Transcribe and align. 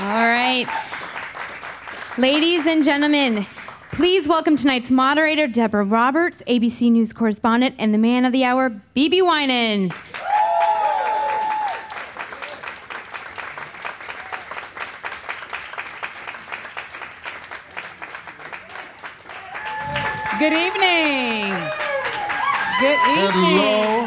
All 0.00 0.04
right. 0.04 0.64
Ladies 2.18 2.66
and 2.66 2.84
gentlemen, 2.84 3.44
please 3.90 4.28
welcome 4.28 4.56
tonight's 4.56 4.92
moderator, 4.92 5.48
Deborah 5.48 5.82
Roberts, 5.82 6.40
ABC 6.46 6.92
News 6.92 7.12
correspondent, 7.12 7.74
and 7.80 7.92
the 7.92 7.98
man 7.98 8.24
of 8.24 8.30
the 8.30 8.44
hour, 8.44 8.70
BeBe 8.94 9.22
Winans. 9.22 9.92
Good 20.38 20.52
evening. 20.52 21.50
Good 22.78 23.00
evening. 23.18 23.58
Hello. 23.58 24.06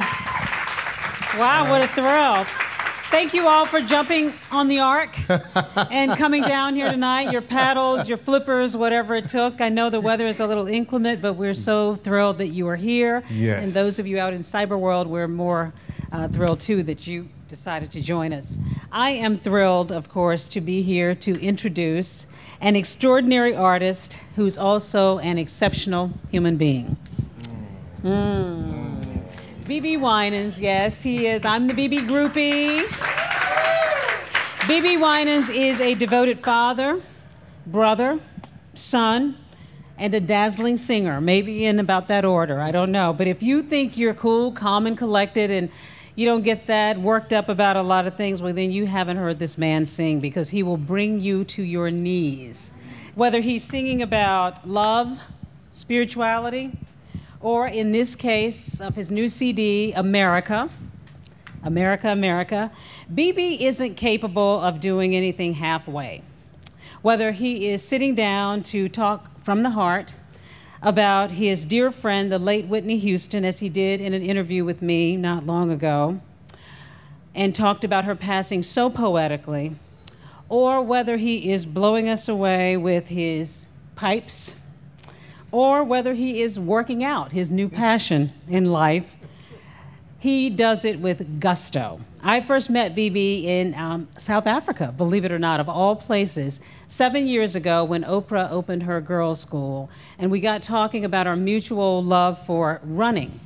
Wow, 1.37 1.69
what 1.69 1.81
a 1.81 1.87
thrill. 1.89 2.70
Thank 3.11 3.33
you 3.33 3.45
all 3.45 3.65
for 3.65 3.81
jumping 3.81 4.33
on 4.51 4.69
the 4.69 4.79
ark 4.79 5.19
and 5.91 6.11
coming 6.13 6.43
down 6.43 6.75
here 6.75 6.89
tonight. 6.89 7.29
Your 7.29 7.41
paddles, 7.41 8.07
your 8.07 8.17
flippers, 8.17 8.77
whatever 8.77 9.15
it 9.15 9.27
took. 9.27 9.59
I 9.59 9.67
know 9.67 9.89
the 9.89 9.99
weather 9.99 10.27
is 10.27 10.39
a 10.39 10.47
little 10.47 10.65
inclement, 10.65 11.21
but 11.21 11.33
we're 11.33 11.53
so 11.53 11.97
thrilled 11.97 12.37
that 12.37 12.47
you 12.47 12.69
are 12.69 12.77
here. 12.77 13.21
Yes. 13.29 13.63
And 13.63 13.73
those 13.73 13.99
of 13.99 14.07
you 14.07 14.17
out 14.17 14.33
in 14.33 14.43
cyber 14.43 14.79
world, 14.79 15.07
we're 15.07 15.27
more 15.27 15.73
uh, 16.13 16.29
thrilled 16.29 16.61
too 16.61 16.83
that 16.83 17.05
you 17.05 17.27
decided 17.49 17.91
to 17.91 18.01
join 18.01 18.31
us. 18.31 18.55
I 18.93 19.11
am 19.11 19.37
thrilled, 19.37 19.91
of 19.91 20.09
course, 20.09 20.47
to 20.47 20.61
be 20.61 20.81
here 20.81 21.13
to 21.15 21.33
introduce 21.41 22.27
an 22.61 22.77
extraordinary 22.77 23.53
artist 23.53 24.19
who's 24.37 24.57
also 24.57 25.19
an 25.19 25.37
exceptional 25.37 26.11
human 26.31 26.55
being. 26.55 26.95
Mm. 28.03 28.80
BeBe 29.65 29.99
Winans, 29.99 30.59
yes, 30.59 31.03
he 31.03 31.27
is. 31.27 31.45
I'm 31.45 31.67
the 31.67 31.73
BeBe 31.73 32.07
groupie. 32.07 32.83
BeBe 34.61 34.99
Winans 34.99 35.49
is 35.51 35.79
a 35.79 35.93
devoted 35.93 36.43
father, 36.43 36.99
brother, 37.67 38.19
son, 38.73 39.37
and 39.99 40.15
a 40.15 40.19
dazzling 40.19 40.77
singer, 40.77 41.21
maybe 41.21 41.65
in 41.65 41.79
about 41.79 42.07
that 42.07 42.25
order. 42.25 42.59
I 42.59 42.71
don't 42.71 42.91
know. 42.91 43.13
But 43.13 43.27
if 43.27 43.43
you 43.43 43.61
think 43.61 43.97
you're 43.97 44.15
cool, 44.15 44.51
calm, 44.51 44.87
and 44.87 44.97
collected, 44.97 45.51
and 45.51 45.69
you 46.15 46.25
don't 46.25 46.41
get 46.41 46.65
that 46.65 46.99
worked 46.99 47.31
up 47.31 47.47
about 47.47 47.75
a 47.77 47.83
lot 47.83 48.07
of 48.07 48.17
things, 48.17 48.41
well, 48.41 48.53
then 48.53 48.71
you 48.71 48.87
haven't 48.87 49.17
heard 49.17 49.37
this 49.37 49.59
man 49.59 49.85
sing 49.85 50.19
because 50.19 50.49
he 50.49 50.63
will 50.63 50.77
bring 50.77 51.19
you 51.19 51.43
to 51.45 51.61
your 51.61 51.91
knees. 51.91 52.71
Whether 53.13 53.41
he's 53.41 53.63
singing 53.63 54.01
about 54.01 54.67
love, 54.67 55.19
spirituality, 55.69 56.71
or 57.41 57.67
in 57.67 57.91
this 57.91 58.15
case 58.15 58.79
of 58.79 58.95
his 58.95 59.11
new 59.11 59.27
CD, 59.27 59.91
America, 59.93 60.69
America, 61.63 62.09
America, 62.09 62.71
BeBe 63.13 63.61
isn't 63.61 63.95
capable 63.95 64.61
of 64.61 64.79
doing 64.79 65.15
anything 65.15 65.53
halfway. 65.53 66.21
Whether 67.01 67.31
he 67.31 67.69
is 67.69 67.87
sitting 67.87 68.15
down 68.15 68.63
to 68.63 68.89
talk 68.89 69.43
from 69.43 69.63
the 69.63 69.71
heart 69.71 70.15
about 70.81 71.31
his 71.31 71.65
dear 71.65 71.91
friend, 71.91 72.31
the 72.31 72.39
late 72.39 72.65
Whitney 72.65 72.97
Houston, 72.97 73.45
as 73.45 73.59
he 73.59 73.69
did 73.69 74.01
in 74.01 74.13
an 74.13 74.21
interview 74.21 74.65
with 74.65 74.81
me 74.81 75.15
not 75.15 75.45
long 75.45 75.71
ago, 75.71 76.19
and 77.33 77.55
talked 77.55 77.83
about 77.83 78.05
her 78.05 78.15
passing 78.15 78.61
so 78.63 78.89
poetically, 78.89 79.75
or 80.49 80.81
whether 80.81 81.17
he 81.17 81.51
is 81.51 81.65
blowing 81.65 82.09
us 82.09 82.27
away 82.27 82.75
with 82.77 83.07
his 83.07 83.67
pipes, 83.95 84.55
or 85.51 85.83
whether 85.83 86.13
he 86.13 86.41
is 86.41 86.59
working 86.59 87.03
out 87.03 87.31
his 87.31 87.51
new 87.51 87.67
passion 87.67 88.31
in 88.47 88.71
life, 88.71 89.05
he 90.19 90.49
does 90.49 90.85
it 90.85 90.99
with 90.99 91.39
gusto. 91.39 91.99
I 92.23 92.41
first 92.41 92.69
met 92.69 92.95
BeBe 92.95 93.43
in 93.43 93.73
um, 93.73 94.07
South 94.17 94.45
Africa, 94.45 94.93
believe 94.95 95.25
it 95.25 95.31
or 95.31 95.39
not, 95.39 95.59
of 95.59 95.67
all 95.67 95.95
places, 95.95 96.59
seven 96.87 97.25
years 97.25 97.55
ago 97.55 97.83
when 97.83 98.03
Oprah 98.03 98.51
opened 98.51 98.83
her 98.83 99.01
girls' 99.01 99.41
school. 99.41 99.89
And 100.19 100.29
we 100.29 100.39
got 100.39 100.61
talking 100.61 101.05
about 101.05 101.25
our 101.25 101.35
mutual 101.35 102.03
love 102.03 102.45
for 102.45 102.79
running. 102.83 103.39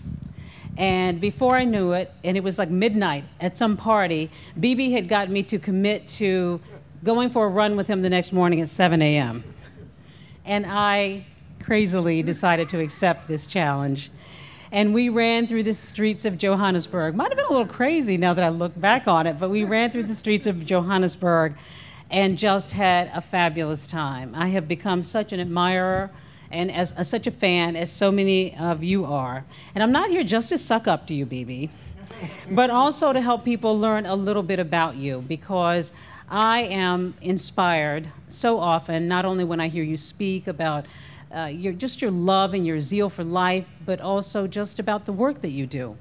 And 0.77 1.21
before 1.21 1.55
I 1.55 1.63
knew 1.63 1.93
it, 1.93 2.11
and 2.25 2.35
it 2.35 2.43
was 2.43 2.59
like 2.59 2.69
midnight 2.69 3.23
at 3.39 3.57
some 3.57 3.77
party, 3.77 4.29
BeBe 4.59 4.91
had 4.91 5.07
got 5.07 5.29
me 5.29 5.41
to 5.43 5.57
commit 5.57 6.05
to 6.07 6.59
going 7.05 7.29
for 7.29 7.45
a 7.45 7.49
run 7.49 7.77
with 7.77 7.87
him 7.87 8.01
the 8.01 8.09
next 8.09 8.33
morning 8.33 8.59
at 8.59 8.67
7 8.67 9.01
a.m. 9.01 9.45
And 10.43 10.65
I 10.67 11.25
crazily 11.65 12.21
decided 12.21 12.69
to 12.69 12.79
accept 12.79 13.27
this 13.27 13.45
challenge 13.45 14.11
and 14.71 14.93
we 14.93 15.09
ran 15.09 15.47
through 15.47 15.63
the 15.63 15.73
streets 15.73 16.25
of 16.25 16.37
Johannesburg. 16.37 17.15
Might 17.15 17.29
have 17.29 17.37
been 17.37 17.45
a 17.45 17.49
little 17.49 17.65
crazy 17.65 18.17
now 18.17 18.33
that 18.33 18.43
I 18.43 18.49
look 18.49 18.77
back 18.79 19.07
on 19.07 19.25
it, 19.25 19.39
but 19.39 19.49
we 19.49 19.63
ran 19.63 19.89
through 19.89 20.03
the 20.03 20.15
streets 20.15 20.47
of 20.47 20.65
Johannesburg 20.65 21.55
and 22.11 22.37
just 22.37 22.73
had 22.73 23.09
a 23.13 23.21
fabulous 23.21 23.87
time. 23.87 24.33
I 24.35 24.49
have 24.49 24.67
become 24.67 25.01
such 25.01 25.31
an 25.33 25.39
admirer 25.39 26.11
and 26.51 26.71
as, 26.71 26.91
as 26.93 27.09
such 27.09 27.25
a 27.25 27.31
fan 27.31 27.75
as 27.75 27.91
so 27.91 28.11
many 28.11 28.55
of 28.57 28.83
you 28.83 29.05
are. 29.05 29.45
And 29.73 29.83
I'm 29.83 29.91
not 29.91 30.09
here 30.09 30.23
just 30.23 30.49
to 30.49 30.57
suck 30.57 30.87
up 30.87 31.07
to 31.07 31.15
you, 31.15 31.25
BeBe, 31.25 31.69
but 32.51 32.69
also 32.69 33.13
to 33.13 33.21
help 33.21 33.45
people 33.45 33.79
learn 33.79 34.05
a 34.05 34.15
little 34.15 34.43
bit 34.43 34.59
about 34.59 34.95
you 34.95 35.23
because 35.27 35.93
I 36.29 36.63
am 36.63 37.15
inspired 37.21 38.09
so 38.29 38.59
often, 38.59 39.07
not 39.07 39.25
only 39.25 39.43
when 39.43 39.59
I 39.59 39.67
hear 39.67 39.83
you 39.83 39.95
speak 39.95 40.47
about 40.47 40.85
uh, 41.33 41.45
your, 41.45 41.73
just 41.73 42.01
your 42.01 42.11
love 42.11 42.53
and 42.53 42.65
your 42.65 42.79
zeal 42.81 43.09
for 43.09 43.23
life, 43.23 43.67
but 43.85 44.01
also 44.01 44.47
just 44.47 44.79
about 44.79 45.05
the 45.05 45.13
work 45.13 45.41
that 45.41 45.51
you 45.51 45.65
do. 45.67 45.95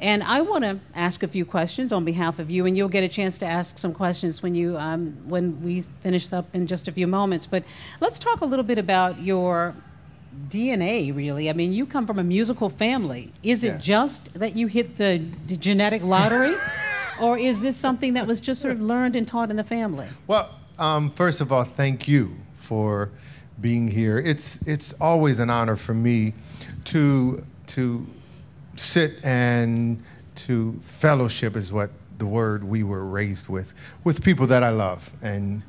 And 0.00 0.22
I 0.24 0.40
want 0.40 0.64
to 0.64 0.80
ask 0.94 1.22
a 1.22 1.28
few 1.28 1.44
questions 1.44 1.92
on 1.92 2.04
behalf 2.04 2.38
of 2.38 2.50
you, 2.50 2.66
and 2.66 2.76
you'll 2.76 2.88
get 2.88 3.04
a 3.04 3.08
chance 3.08 3.38
to 3.38 3.46
ask 3.46 3.78
some 3.78 3.94
questions 3.94 4.42
when 4.42 4.54
you 4.54 4.76
um, 4.76 5.16
when 5.26 5.62
we 5.62 5.82
finish 6.00 6.32
up 6.32 6.46
in 6.54 6.66
just 6.66 6.88
a 6.88 6.92
few 6.92 7.06
moments. 7.06 7.46
But 7.46 7.62
let's 8.00 8.18
talk 8.18 8.40
a 8.40 8.44
little 8.44 8.64
bit 8.64 8.76
about 8.76 9.22
your 9.22 9.74
DNA. 10.48 11.14
Really, 11.14 11.48
I 11.48 11.52
mean, 11.52 11.72
you 11.72 11.86
come 11.86 12.06
from 12.06 12.18
a 12.18 12.24
musical 12.24 12.68
family. 12.68 13.32
Is 13.42 13.62
it 13.64 13.74
Yes. 13.74 13.84
just 13.84 14.34
that 14.34 14.56
you 14.56 14.66
hit 14.66 14.96
the, 14.98 15.22
the 15.46 15.56
genetic 15.56 16.02
lottery, 16.02 16.54
or 17.20 17.38
is 17.38 17.60
this 17.60 17.76
something 17.76 18.14
that 18.14 18.26
was 18.26 18.40
just 18.40 18.60
sort 18.60 18.72
of 18.74 18.80
learned 18.80 19.14
and 19.16 19.26
taught 19.28 19.50
in 19.50 19.56
the 19.56 19.64
family? 19.64 20.08
Well, 20.26 20.50
um, 20.78 21.12
first 21.12 21.40
of 21.40 21.52
all, 21.52 21.64
thank 21.64 22.08
you 22.08 22.34
for 22.58 23.10
being 23.60 23.88
here. 23.88 24.18
It's 24.18 24.58
it's 24.66 24.92
always 25.00 25.38
an 25.38 25.50
honor 25.50 25.76
for 25.76 25.94
me 25.94 26.34
to 26.84 27.44
to 27.68 28.06
sit 28.76 29.24
and 29.24 30.02
to 30.34 30.80
fellowship 30.84 31.56
is 31.56 31.72
what 31.72 31.90
the 32.18 32.26
word 32.26 32.64
we 32.64 32.82
were 32.82 33.04
raised 33.04 33.48
with 33.48 33.72
with 34.02 34.22
people 34.22 34.46
that 34.48 34.62
I 34.62 34.70
love 34.70 35.10
and 35.22 35.62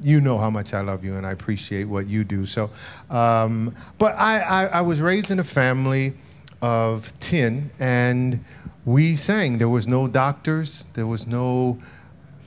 you 0.00 0.20
know 0.20 0.38
how 0.38 0.50
much 0.50 0.72
I 0.72 0.80
love 0.80 1.04
you 1.04 1.16
and 1.16 1.26
I 1.26 1.32
appreciate 1.32 1.84
what 1.84 2.06
you 2.06 2.24
do. 2.24 2.46
So, 2.46 2.70
um, 3.10 3.74
but 3.98 4.16
I, 4.16 4.38
I, 4.40 4.64
I 4.66 4.80
was 4.80 5.00
raised 5.00 5.30
in 5.30 5.38
a 5.38 5.44
family 5.44 6.14
of 6.62 7.18
10 7.20 7.70
and 7.78 8.44
we 8.84 9.16
sang. 9.16 9.58
There 9.58 9.68
was 9.68 9.86
no 9.86 10.08
doctors, 10.08 10.86
there 10.94 11.06
was 11.06 11.26
no 11.26 11.78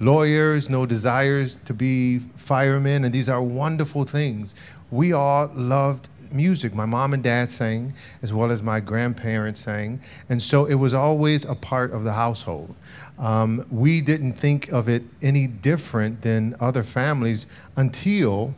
lawyers, 0.03 0.69
no 0.69 0.85
desires 0.85 1.57
to 1.65 1.73
be 1.73 2.19
firemen, 2.35 3.05
and 3.05 3.13
these 3.13 3.29
are 3.29 3.41
wonderful 3.41 4.03
things. 4.03 4.55
We 4.91 5.13
all 5.13 5.51
loved 5.55 6.09
music. 6.31 6.73
My 6.73 6.85
mom 6.85 7.13
and 7.13 7.23
dad 7.23 7.51
sang, 7.51 7.93
as 8.21 8.33
well 8.33 8.51
as 8.51 8.61
my 8.61 8.79
grandparents 8.79 9.61
sang, 9.61 10.01
and 10.29 10.41
so 10.41 10.65
it 10.65 10.75
was 10.75 10.93
always 10.93 11.45
a 11.45 11.55
part 11.55 11.91
of 11.91 12.03
the 12.03 12.13
household. 12.13 12.75
Um, 13.19 13.65
we 13.69 14.01
didn't 14.01 14.33
think 14.33 14.71
of 14.71 14.89
it 14.89 15.03
any 15.21 15.47
different 15.47 16.21
than 16.23 16.55
other 16.59 16.83
families 16.83 17.45
until 17.75 18.55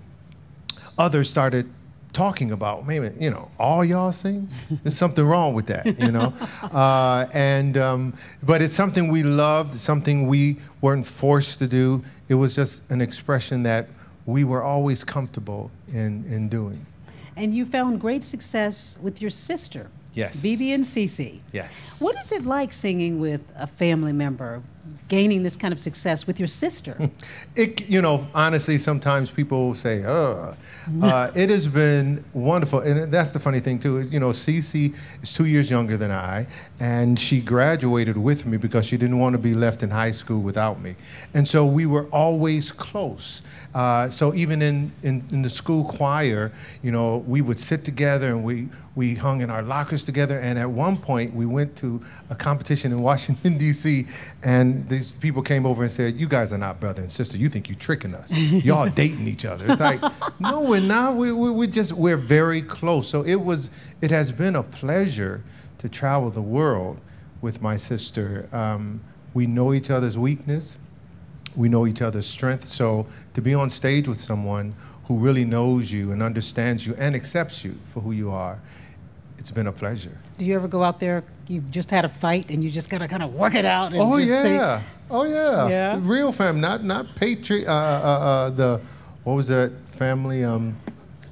others 0.98 1.30
started 1.30 1.70
talking 2.16 2.52
about, 2.52 2.88
maybe, 2.88 3.12
you 3.20 3.30
know, 3.30 3.52
all 3.60 3.84
y'all 3.84 4.12
sing? 4.12 4.50
There's 4.84 4.98
something 4.98 5.24
wrong 5.24 5.54
with 5.54 5.68
that, 5.68 5.86
you 6.00 6.12
know? 6.12 6.34
uh, 6.64 7.28
and, 7.34 7.78
um, 7.78 8.14
but 8.42 8.62
it's 8.62 8.74
something 8.74 9.10
we 9.10 9.22
loved, 9.22 9.76
something 9.76 10.28
we 10.28 10.58
weren't 10.82 11.06
forced 11.06 11.60
to 11.60 11.68
do. 11.68 12.04
It 12.30 12.36
was 12.36 12.56
just 12.56 12.90
an 12.90 13.02
expression 13.02 13.64
that 13.64 13.90
we 14.26 14.46
were 14.46 14.64
always 14.64 15.04
comfortable 15.04 15.70
in, 15.90 16.26
in 16.32 16.48
doing. 16.50 16.86
And 17.36 17.54
you 17.54 17.66
found 17.66 18.00
great 18.00 18.24
success 18.24 18.98
with 19.02 19.22
your 19.22 19.30
sister, 19.30 19.90
Yes. 20.14 20.42
BeBe 20.42 20.74
and 20.74 20.86
CeCe. 20.86 21.40
Yes. 21.52 22.00
What 22.00 22.18
is 22.22 22.32
it 22.32 22.46
like 22.46 22.72
singing 22.72 23.20
with 23.20 23.42
a 23.58 23.68
family 23.68 24.14
member, 24.14 24.62
gaining 25.08 25.44
this 25.44 25.56
kind 25.56 25.72
of 25.72 25.80
success 25.80 26.26
with 26.28 26.40
your 26.40 26.48
sister? 26.48 26.98
It, 27.56 27.88
you 27.90 28.02
know, 28.02 28.28
honestly, 28.34 28.78
sometimes 28.78 29.32
people 29.32 29.74
say, 29.76 30.04
"Uh," 30.04 30.54
uh, 31.02 31.32
it 31.34 31.50
has 31.50 31.70
been 31.70 32.22
wonderful, 32.34 32.80
and 32.80 33.10
that's 33.10 33.32
the 33.32 33.40
funny 33.40 33.62
thing 33.62 33.80
too. 33.80 34.02
You 34.02 34.20
know, 34.20 34.32
CeCe 34.32 34.94
is 35.24 35.34
two 35.34 35.46
years 35.46 35.70
younger 35.70 35.96
than 35.96 36.12
I, 36.12 36.48
and 36.82 37.18
she 37.18 37.40
graduated 37.40 38.18
with 38.18 38.46
me 38.46 38.58
because 38.58 38.86
she 38.86 38.98
didn't 38.98 39.20
want 39.20 39.34
to 39.34 39.38
be 39.38 39.54
left 39.54 39.84
in 39.84 39.90
high 39.90 40.12
school 40.12 40.42
without 40.42 40.82
me, 40.82 40.96
and 41.34 41.48
so 41.48 41.66
we 41.66 41.86
were 41.86 42.08
always 42.12 42.74
close. 42.74 43.42
Uh, 43.74 44.10
so 44.10 44.34
even 44.34 44.62
in, 44.62 44.92
in 45.04 45.24
in 45.32 45.42
the 45.42 45.50
school 45.50 45.86
choir, 45.86 46.52
you 46.84 46.92
know, 46.92 47.24
we 47.26 47.42
would 47.42 47.60
sit 47.60 47.86
together 47.86 48.28
and 48.28 48.44
we 48.44 48.68
we 48.96 49.14
hung 49.14 49.42
in 49.42 49.50
our 49.50 49.62
lockers 49.62 50.04
together. 50.04 50.40
And 50.40 50.58
at 50.58 50.70
one 50.70 50.98
point, 50.98 51.36
we 51.36 51.46
went 51.46 51.76
to 51.78 52.02
a 52.30 52.36
competition 52.36 52.92
in 52.92 53.02
Washington, 53.02 53.58
D.C., 53.60 54.08
and 54.42 54.88
these 54.88 55.16
people 55.16 55.42
came 55.42 55.66
over 55.66 55.84
and 55.84 55.92
said, 55.92 56.16
You 56.16 56.28
guys 56.28 56.54
are 56.54 56.58
not 56.58 56.80
brother 56.80 57.02
and 57.02 57.12
sister. 57.12 57.38
You 57.38 57.50
think 57.50 57.68
you're 57.68 57.78
tricking 57.78 58.16
us. 58.16 58.32
Y'all 58.32 58.90
dating 58.96 59.28
each 59.28 59.46
other. 59.46 59.70
It's 59.70 59.82
like, 59.82 60.02
No, 60.40 60.62
we're 60.62 60.80
not. 60.80 61.16
We, 61.16 61.32
we, 61.32 61.52
we 61.52 61.68
just, 61.68 61.92
we're 61.92 62.18
very 62.18 62.62
close. 62.62 63.08
So 63.08 63.24
it 63.24 63.36
was, 63.36 63.70
it 64.02 64.12
has 64.12 64.32
been 64.32 64.56
a 64.56 64.64
pleasure 64.64 65.44
to 65.80 65.90
travel 65.90 66.32
the 66.32 66.42
world 66.42 67.00
with 67.42 67.62
my 67.62 67.78
sister. 67.78 68.48
Um, 68.52 69.02
we 69.34 69.46
know 69.46 69.74
each 69.74 69.90
other's 69.90 70.18
weakness, 70.18 70.78
we 71.56 71.68
know 71.70 71.86
each 71.86 72.02
other's 72.02 72.26
strength. 72.26 72.68
So 72.68 73.06
to 73.34 73.42
be 73.42 73.54
on 73.54 73.70
stage 73.70 74.08
with 74.08 74.22
someone 74.22 74.74
who 75.06 75.18
really 75.18 75.46
knows 75.46 75.92
you 75.92 76.12
and 76.12 76.24
understands 76.24 76.88
you 76.88 76.96
and 76.98 77.16
accepts 77.16 77.64
you 77.64 77.78
for 77.94 78.00
who 78.00 78.12
you 78.12 78.32
are, 78.32 78.60
it's 79.46 79.52
been 79.52 79.68
a 79.68 79.72
pleasure. 79.72 80.18
Do 80.40 80.46
you 80.46 80.56
ever 80.56 80.68
go 80.68 80.84
out 80.84 81.00
there? 81.00 81.24
You've 81.48 81.70
just 81.70 81.92
had 81.92 82.04
a 82.04 82.10
fight 82.10 82.50
and 82.50 82.64
you 82.64 82.72
just 82.72 82.90
gotta 82.90 83.08
kind 83.08 83.22
of 83.22 83.36
work 83.36 83.54
it 83.54 83.64
out. 83.64 83.94
And 83.94 84.02
oh 84.02 84.18
just 84.18 84.32
yeah, 84.32 84.80
say, 84.80 84.86
oh 85.12 85.24
yeah, 85.24 85.68
Yeah? 85.68 85.96
The 85.98 86.02
real 86.02 86.32
family, 86.32 86.62
not 86.62 86.84
not 86.84 87.16
patriot. 87.16 87.68
Uh, 87.68 87.72
uh, 87.72 87.76
uh, 87.76 88.50
the 88.50 88.82
what 89.24 89.34
was 89.34 89.48
that 89.50 89.72
family? 89.92 90.44
Um, 90.44 90.76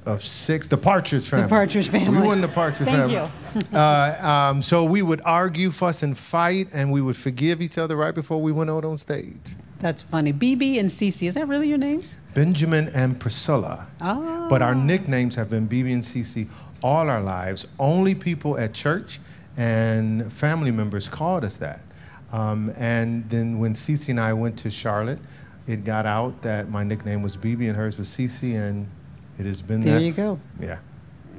of 0.06 0.24
six, 0.24 0.68
the 0.68 0.76
Partridge 0.76 1.28
family. 1.28 1.48
Partridge 1.48 1.88
family. 1.88 2.20
We 2.20 2.28
weren't 2.28 2.42
the 2.42 2.48
Partridge 2.48 2.88
Thank 2.88 3.10
family. 3.10 3.30
you. 3.54 3.60
uh, 3.76 4.50
um, 4.52 4.62
so 4.62 4.84
we 4.84 5.00
would 5.00 5.22
argue, 5.24 5.70
fuss, 5.70 6.02
and 6.02 6.16
fight, 6.16 6.68
and 6.74 6.92
we 6.92 7.00
would 7.00 7.16
forgive 7.16 7.62
each 7.62 7.78
other 7.78 7.96
right 7.96 8.14
before 8.14 8.40
we 8.40 8.52
went 8.52 8.68
out 8.68 8.84
on 8.84 8.98
stage. 8.98 9.56
That's 9.80 10.02
funny. 10.02 10.32
BeBe 10.32 10.78
and 10.78 10.88
CeCe. 10.88 11.26
is 11.26 11.34
that 11.34 11.48
really 11.48 11.68
your 11.68 11.78
names? 11.78 12.16
Benjamin 12.34 12.90
and 12.90 13.18
Priscilla. 13.18 13.86
Oh. 14.02 14.46
But 14.48 14.62
our 14.62 14.74
nicknames 14.74 15.34
have 15.36 15.50
been 15.50 15.68
BeBe 15.68 15.92
and 15.92 16.02
CeCe 16.02 16.48
all 16.84 17.08
our 17.08 17.22
lives. 17.22 17.66
Only 17.78 18.14
people 18.14 18.58
at 18.58 18.74
church 18.74 19.18
and 19.56 20.30
family 20.30 20.70
members 20.70 21.08
called 21.08 21.42
us 21.44 21.56
that. 21.56 21.80
Um, 22.30 22.72
and 22.76 23.28
then 23.30 23.58
when 23.58 23.72
CeCe 23.74 24.10
and 24.10 24.20
I 24.20 24.34
went 24.34 24.58
to 24.58 24.70
Charlotte, 24.70 25.18
it 25.66 25.84
got 25.84 26.04
out 26.04 26.42
that 26.42 26.68
my 26.68 26.84
nickname 26.84 27.22
was 27.22 27.36
BeBe 27.38 27.68
and 27.68 27.76
hers 27.76 27.96
was 27.96 28.08
CeCe, 28.08 28.54
and 28.54 28.86
it 29.38 29.46
has 29.46 29.62
been 29.62 29.80
There 29.82 29.98
that. 29.98 30.04
you 30.04 30.12
go. 30.12 30.38
Yeah. 30.60 30.76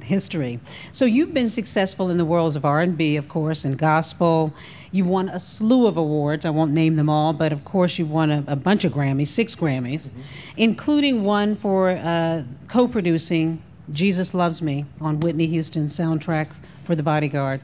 history. 0.02 0.58
So 0.92 1.04
you've 1.04 1.32
been 1.32 1.48
successful 1.48 2.10
in 2.10 2.16
the 2.18 2.24
worlds 2.24 2.56
of 2.56 2.64
R&B, 2.64 3.16
of 3.16 3.28
course, 3.28 3.64
and 3.64 3.78
gospel. 3.78 4.52
You've 4.90 5.06
won 5.08 5.28
a 5.28 5.38
slew 5.38 5.86
of 5.86 5.96
awards. 5.96 6.44
I 6.44 6.50
won't 6.50 6.72
name 6.72 6.96
them 6.96 7.08
all, 7.08 7.32
but 7.32 7.52
of 7.52 7.64
course 7.64 7.98
you've 7.98 8.10
won 8.10 8.30
a, 8.30 8.42
a 8.48 8.56
bunch 8.56 8.84
of 8.84 8.92
Grammys, 8.92 9.28
six 9.28 9.54
Grammys, 9.54 10.10
including 10.56 11.22
one 11.24 11.54
for 11.56 11.90
uh, 11.90 12.42
co-producing 12.68 13.62
"Jesus 13.92 14.34
Loves 14.34 14.60
Me" 14.62 14.84
on 15.00 15.20
Whitney 15.20 15.46
Houston's 15.46 15.96
soundtrack 15.96 16.48
for 16.84 16.94
The 16.94 17.02
Bodyguard. 17.02 17.60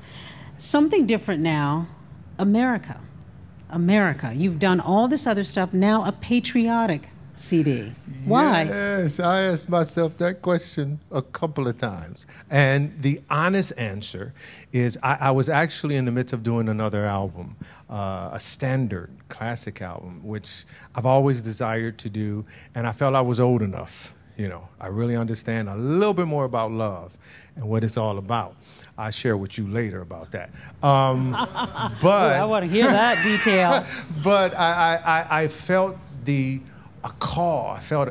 Something 0.59 1.07
different 1.07 1.41
now, 1.43 1.89
America. 2.39 3.01
America. 3.71 4.33
You've 4.35 4.59
done 4.59 4.81
all 4.81 5.09
this 5.09 5.27
other 5.27 5.45
stuff. 5.45 5.73
Now 5.73 6.05
a 6.05 6.13
patriotic 6.13 7.09
CD. 7.35 7.93
Why? 8.25 8.65
Yes, 8.65 9.19
I 9.19 9.41
asked 9.43 9.69
myself 9.69 10.17
that 10.19 10.43
question 10.43 11.01
a 11.11 11.23
couple 11.23 11.67
of 11.67 11.79
times. 11.79 12.27
And 12.51 12.95
the 13.03 13.21
honest 13.31 13.73
answer 13.77 14.35
is 14.73 14.99
I, 15.03 15.17
I 15.21 15.31
was 15.31 15.49
actually 15.49 15.97
in 15.97 16.05
the 16.05 16.11
midst 16.11 16.33
of 16.33 16.43
doing 16.43 16.69
another 16.69 17.05
album, 17.05 17.57
uh, 17.91 18.31
a 18.33 18.41
standard 18.41 19.11
classic 19.29 19.83
album, 19.83 20.21
which 20.23 20.65
I've 20.95 21.07
always 21.07 21.41
desired 21.41 21.99
to 22.01 22.11
do. 22.11 22.45
And 22.75 22.87
I 22.87 22.93
felt 22.93 23.15
I 23.15 23.23
was 23.23 23.41
old 23.41 23.63
enough. 23.63 24.15
You 24.43 24.49
know, 24.49 24.67
I 24.81 24.89
really 24.89 25.15
understand 25.15 25.69
a 25.69 25.77
little 25.77 26.15
bit 26.15 26.27
more 26.27 26.45
about 26.45 26.73
love 26.73 27.17
and 27.55 27.65
what 27.65 27.85
it's 27.85 27.97
all 27.97 28.19
about. 28.19 28.57
I'll 28.99 29.13
share 29.13 29.37
with 29.37 29.57
you 29.57 29.69
later 29.69 30.01
about 30.01 30.33
that. 30.33 30.51
Um, 30.83 31.31
but 32.03 32.33
I 32.41 32.45
want 32.45 32.65
to 32.65 32.69
hear 32.69 32.89
that 32.89 33.23
detail. 33.23 33.87
but 34.25 34.53
I, 34.59 34.97
I, 34.97 35.43
I 35.43 35.47
felt 35.47 35.97
the 36.25 36.61
a 37.05 37.11
call. 37.21 37.69
I 37.69 37.79
felt 37.79 38.09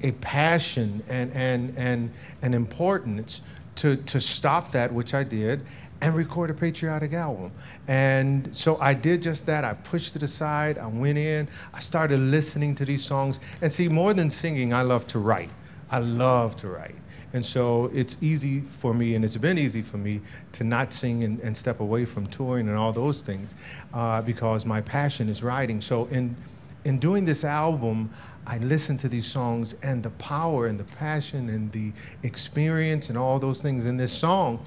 a 0.00 0.12
passion 0.12 1.02
and 1.06 1.30
and 1.32 1.74
and 1.76 2.10
an 2.40 2.54
importance 2.54 3.42
to 3.74 3.96
to 3.96 4.22
stop 4.22 4.72
that, 4.72 4.90
which 4.90 5.12
I 5.12 5.22
did, 5.22 5.66
and 6.02 6.16
record 6.16 6.50
a 6.50 6.54
patriotic 6.54 7.12
album. 7.12 7.52
And 7.86 8.54
so 8.54 8.76
I 8.80 8.92
did 8.92 9.22
just 9.22 9.46
that. 9.46 9.64
I 9.64 9.74
pushed 9.74 10.16
it 10.16 10.22
aside. 10.24 10.76
I 10.76 10.88
went 10.88 11.16
in. 11.16 11.48
I 11.72 11.78
started 11.78 12.18
listening 12.18 12.74
to 12.74 12.84
these 12.84 13.04
songs. 13.04 13.38
And 13.62 13.72
see, 13.72 13.88
more 13.88 14.12
than 14.12 14.28
singing, 14.28 14.74
I 14.74 14.82
love 14.82 15.06
to 15.08 15.20
write. 15.20 15.50
I 15.90 16.00
love 16.00 16.56
to 16.56 16.68
write. 16.68 16.96
And 17.34 17.46
so 17.46 17.88
it's 17.94 18.18
easy 18.20 18.60
for 18.60 18.92
me, 18.92 19.14
and 19.14 19.24
it's 19.24 19.38
been 19.38 19.56
easy 19.56 19.80
for 19.80 19.96
me 19.96 20.20
to 20.52 20.64
not 20.64 20.92
sing 20.92 21.22
and, 21.24 21.40
and 21.40 21.56
step 21.56 21.80
away 21.80 22.04
from 22.04 22.26
touring 22.26 22.68
and 22.68 22.76
all 22.76 22.92
those 22.92 23.22
things 23.22 23.54
uh, 23.94 24.20
because 24.20 24.66
my 24.66 24.82
passion 24.82 25.30
is 25.30 25.42
writing. 25.42 25.80
So 25.80 26.06
in 26.06 26.36
in 26.84 26.98
doing 26.98 27.24
this 27.24 27.44
album, 27.44 28.10
I 28.44 28.58
listened 28.58 28.98
to 29.00 29.08
these 29.08 29.26
songs 29.26 29.76
and 29.84 30.02
the 30.02 30.10
power 30.10 30.66
and 30.66 30.80
the 30.80 30.84
passion 30.84 31.48
and 31.48 31.70
the 31.70 31.92
experience 32.24 33.08
and 33.08 33.16
all 33.16 33.38
those 33.38 33.62
things 33.62 33.86
in 33.86 33.96
this 33.96 34.12
song. 34.12 34.58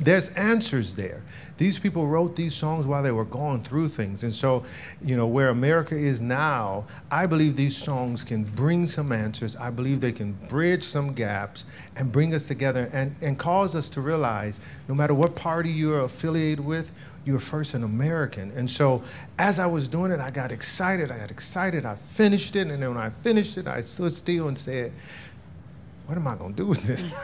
There's 0.00 0.28
answers 0.30 0.94
there. 0.94 1.22
These 1.56 1.78
people 1.78 2.06
wrote 2.06 2.36
these 2.36 2.54
songs 2.54 2.86
while 2.86 3.02
they 3.02 3.12
were 3.12 3.24
going 3.24 3.62
through 3.62 3.88
things. 3.88 4.24
And 4.24 4.34
so, 4.34 4.62
you 5.02 5.16
know, 5.16 5.26
where 5.26 5.48
America 5.48 5.96
is 5.96 6.20
now, 6.20 6.84
I 7.10 7.24
believe 7.24 7.56
these 7.56 7.74
songs 7.74 8.22
can 8.22 8.44
bring 8.44 8.86
some 8.86 9.10
answers. 9.10 9.56
I 9.56 9.70
believe 9.70 10.02
they 10.02 10.12
can 10.12 10.32
bridge 10.50 10.84
some 10.84 11.14
gaps 11.14 11.64
and 11.96 12.12
bring 12.12 12.34
us 12.34 12.46
together 12.46 12.90
and, 12.92 13.16
and 13.22 13.38
cause 13.38 13.74
us 13.74 13.88
to 13.90 14.02
realize 14.02 14.60
no 14.86 14.94
matter 14.94 15.14
what 15.14 15.34
party 15.34 15.70
you're 15.70 16.02
affiliated 16.02 16.62
with, 16.62 16.92
you're 17.24 17.40
first 17.40 17.74
an 17.74 17.82
American. 17.82 18.52
And 18.52 18.70
so 18.70 19.02
as 19.38 19.58
I 19.58 19.66
was 19.66 19.88
doing 19.88 20.12
it, 20.12 20.20
I 20.20 20.30
got 20.30 20.52
excited. 20.52 21.10
I 21.10 21.18
got 21.18 21.30
excited. 21.30 21.86
I 21.86 21.96
finished 21.96 22.54
it. 22.54 22.68
And 22.68 22.82
then 22.82 22.94
when 22.94 23.02
I 23.02 23.10
finished 23.10 23.56
it, 23.56 23.66
I 23.66 23.80
stood 23.80 24.12
still 24.12 24.48
and 24.48 24.58
said, 24.58 24.92
what 26.06 26.16
am 26.16 26.26
I 26.26 26.36
going 26.36 26.54
to 26.54 26.56
do 26.56 26.66
with 26.66 26.82
this? 26.82 27.04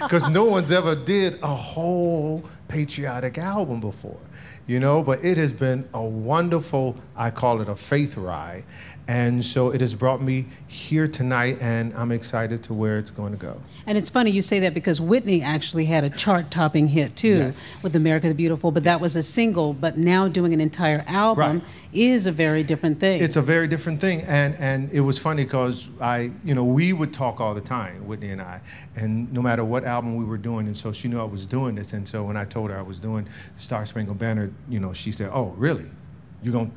Because 0.00 0.28
no 0.28 0.44
one's 0.44 0.72
ever 0.72 0.96
did 0.96 1.38
a 1.42 1.54
whole 1.54 2.44
patriotic 2.66 3.38
album 3.38 3.80
before, 3.80 4.18
you 4.66 4.78
know, 4.80 5.02
but 5.02 5.24
it 5.24 5.36
has 5.38 5.52
been 5.52 5.88
a 5.94 6.02
wonderful, 6.02 6.96
I 7.16 7.30
call 7.30 7.60
it 7.60 7.68
a 7.68 7.76
faith 7.76 8.16
ride. 8.16 8.64
And 9.08 9.44
so 9.44 9.70
it 9.70 9.80
has 9.80 9.94
brought 9.96 10.22
me 10.22 10.46
here 10.68 11.08
tonight, 11.08 11.58
and 11.60 11.92
I'm 11.94 12.12
excited 12.12 12.62
to 12.64 12.72
where 12.72 12.98
it's 12.98 13.10
going 13.10 13.32
to 13.32 13.36
go. 13.38 13.60
And 13.84 13.98
it's 13.98 14.08
funny 14.08 14.30
you 14.30 14.42
say 14.42 14.60
that 14.60 14.74
because 14.74 15.00
Whitney 15.00 15.42
actually 15.42 15.86
had 15.86 16.04
a 16.04 16.10
chart 16.10 16.52
topping 16.52 16.86
hit 16.86 17.16
too 17.16 17.38
Yes. 17.38 17.82
with 17.82 17.96
America 17.96 18.28
the 18.28 18.34
Beautiful, 18.34 18.70
but 18.70 18.84
that 18.84 19.00
was 19.00 19.16
a 19.16 19.22
single. 19.22 19.72
But 19.74 19.98
now 19.98 20.28
doing 20.28 20.54
an 20.54 20.60
entire 20.60 21.04
album 21.08 21.58
Right. 21.58 21.62
is 21.92 22.28
a 22.28 22.32
very 22.32 22.62
different 22.62 23.00
thing. 23.00 23.20
It's 23.20 23.34
a 23.34 23.42
very 23.42 23.66
different 23.66 24.00
thing, 24.00 24.20
and 24.20 24.54
and 24.60 24.88
it 24.92 25.00
was 25.00 25.18
funny 25.18 25.42
because 25.42 25.88
I, 26.00 26.30
you 26.44 26.54
know, 26.54 26.62
we 26.64 26.92
would 26.92 27.12
talk 27.12 27.40
all 27.40 27.54
the 27.54 27.60
time, 27.60 28.06
Whitney 28.06 28.30
and 28.30 28.40
I, 28.40 28.60
and 28.94 29.30
no 29.32 29.42
matter 29.42 29.64
what 29.64 29.82
album 29.82 30.14
we 30.14 30.24
were 30.24 30.38
doing, 30.38 30.68
and 30.68 30.76
so 30.78 30.92
she 30.92 31.08
knew 31.08 31.20
I 31.20 31.24
was 31.24 31.44
doing 31.44 31.74
this, 31.74 31.92
and 31.92 32.06
so 32.06 32.22
when 32.22 32.36
I 32.36 32.44
told 32.44 32.70
her 32.70 32.78
I 32.78 32.82
was 32.82 33.00
doing 33.00 33.26
Star 33.56 33.84
Spangled 33.84 34.20
Banner, 34.20 34.52
you 34.68 34.78
know, 34.80 34.92
she 34.92 35.12
said, 35.12 35.30
"Oh, 35.32 35.54
really? 35.56 35.86
You 36.42 36.52
gonna?" 36.52 36.70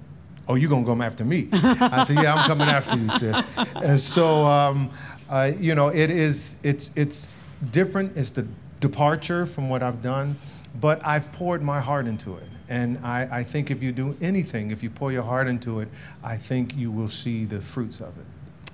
Oh, 0.48 0.54
you 0.56 0.68
gonna 0.70 0.86
come 0.86 1.02
after 1.02 1.26
me? 1.26 1.48
I 1.52 2.04
said, 2.06 2.18
"Yeah, 2.18 2.36
I'm 2.36 2.48
coming 2.48 2.68
after 2.68 2.96
you, 2.98 3.10
sis." 3.10 3.42
And 3.76 4.00
so, 4.00 4.46
um, 4.46 4.92
uh, 5.30 5.52
you 5.60 5.74
know, 5.76 5.88
it 5.88 6.12
is. 6.12 6.56
It's 6.64 6.92
it's 6.96 7.40
different. 7.72 8.16
It's 8.16 8.30
the 8.32 8.46
departure 8.80 9.46
from 9.48 9.70
what 9.70 9.82
I've 9.82 10.02
done, 10.04 10.36
but 10.80 11.04
I've 11.06 11.32
poured 11.32 11.64
my 11.64 11.80
heart 11.80 12.06
into 12.06 12.36
it. 12.36 12.44
And 12.70 12.98
I, 13.04 13.28
I 13.40 13.44
think 13.44 13.70
if 13.72 13.82
you 13.84 13.92
do 13.92 14.16
anything, 14.22 14.72
if 14.72 14.82
you 14.84 14.90
pour 14.90 15.12
your 15.12 15.22
heart 15.24 15.48
into 15.48 15.80
it, 15.82 15.88
I 16.24 16.38
think 16.38 16.76
you 16.76 16.92
will 16.92 17.10
see 17.10 17.46
the 17.46 17.62
fruits 17.62 18.00
of 18.00 18.10
it. 18.18 18.26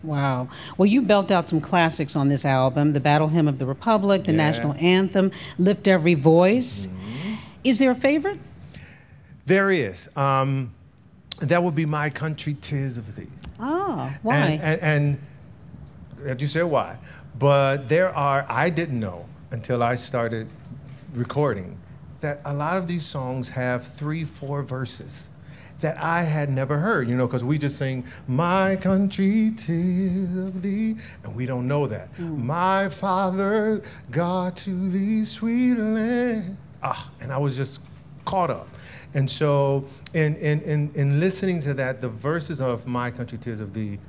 wow. 0.04 0.48
Well, 0.78 0.88
you 0.88 1.02
belt 1.02 1.30
out 1.32 1.48
some 1.50 1.62
classics 1.62 2.16
on 2.18 2.28
this 2.30 2.44
album: 2.44 2.92
the 2.94 3.00
Battle 3.00 3.28
Hymn 3.28 3.48
of 3.48 3.60
the 3.60 3.66
Republic, 3.66 4.24
the 4.26 4.32
Yeah. 4.34 4.38
National 4.50 4.74
Anthem, 4.74 5.32
Lift 5.58 5.88
Every 5.88 6.16
Voice. 6.16 6.88
Mm-hmm. 6.88 7.36
Is 7.64 7.80
there 7.80 7.92
a 7.92 7.96
favorite? 7.96 8.40
There 9.46 9.72
is. 9.72 10.10
Um, 10.16 10.74
that 11.40 11.64
would 11.64 11.76
be 11.76 11.86
my 11.86 12.10
country, 12.10 12.56
tis 12.62 12.98
of 12.98 13.16
thee. 13.16 13.28
Oh, 13.60 14.14
why? 14.22 14.36
And, 14.36 14.62
and, 14.62 14.82
and 14.82 15.20
that 16.20 16.42
you 16.42 16.48
said 16.48 16.64
why. 16.64 16.98
But 17.38 17.90
there 17.90 18.14
are, 18.16 18.46
I 18.48 18.70
didn't 18.70 19.00
know 19.00 19.26
until 19.52 19.82
I 19.82 19.96
started 19.96 20.48
recording 21.14 21.78
that 22.20 22.42
a 22.46 22.54
lot 22.54 22.78
of 22.78 22.88
these 22.88 23.06
songs 23.06 23.50
have 23.50 23.86
three, 23.88 24.24
four 24.24 24.62
verses 24.62 25.30
that 25.80 25.98
I 25.98 26.22
had 26.22 26.52
never 26.52 26.78
heard, 26.78 27.10
you 27.10 27.16
know, 27.16 27.26
because 27.26 27.44
we 27.44 27.58
just 27.58 27.80
sing, 27.80 28.06
My 28.28 28.76
country, 28.76 29.52
tis 29.58 30.36
of 30.36 30.62
thee, 30.62 30.96
and 31.24 31.36
we 31.36 31.48
don't 31.48 31.68
know 31.68 31.88
that. 31.88 32.18
My 32.20 32.88
father, 32.90 33.82
God 34.12 34.56
to 34.58 34.90
thee, 34.92 35.26
sweet 35.26 35.74
land. 35.74 36.56
Ah, 36.84 37.12
and 37.20 37.34
I 37.34 37.40
was 37.40 37.56
just 37.58 37.82
caught 38.26 38.50
up. 38.50 38.68
And 39.14 39.30
so, 39.30 39.86
in, 40.14 40.36
in, 40.38 40.62
in, 40.62 40.92
in 40.96 41.20
listening 41.20 41.60
to 41.62 41.74
that, 41.74 42.00
the 42.00 42.10
verses 42.10 42.62
of 42.62 42.88
My 42.88 43.12
Country, 43.12 43.38
Tis 43.38 43.60
of 43.60 43.74
Thee 43.74 44.00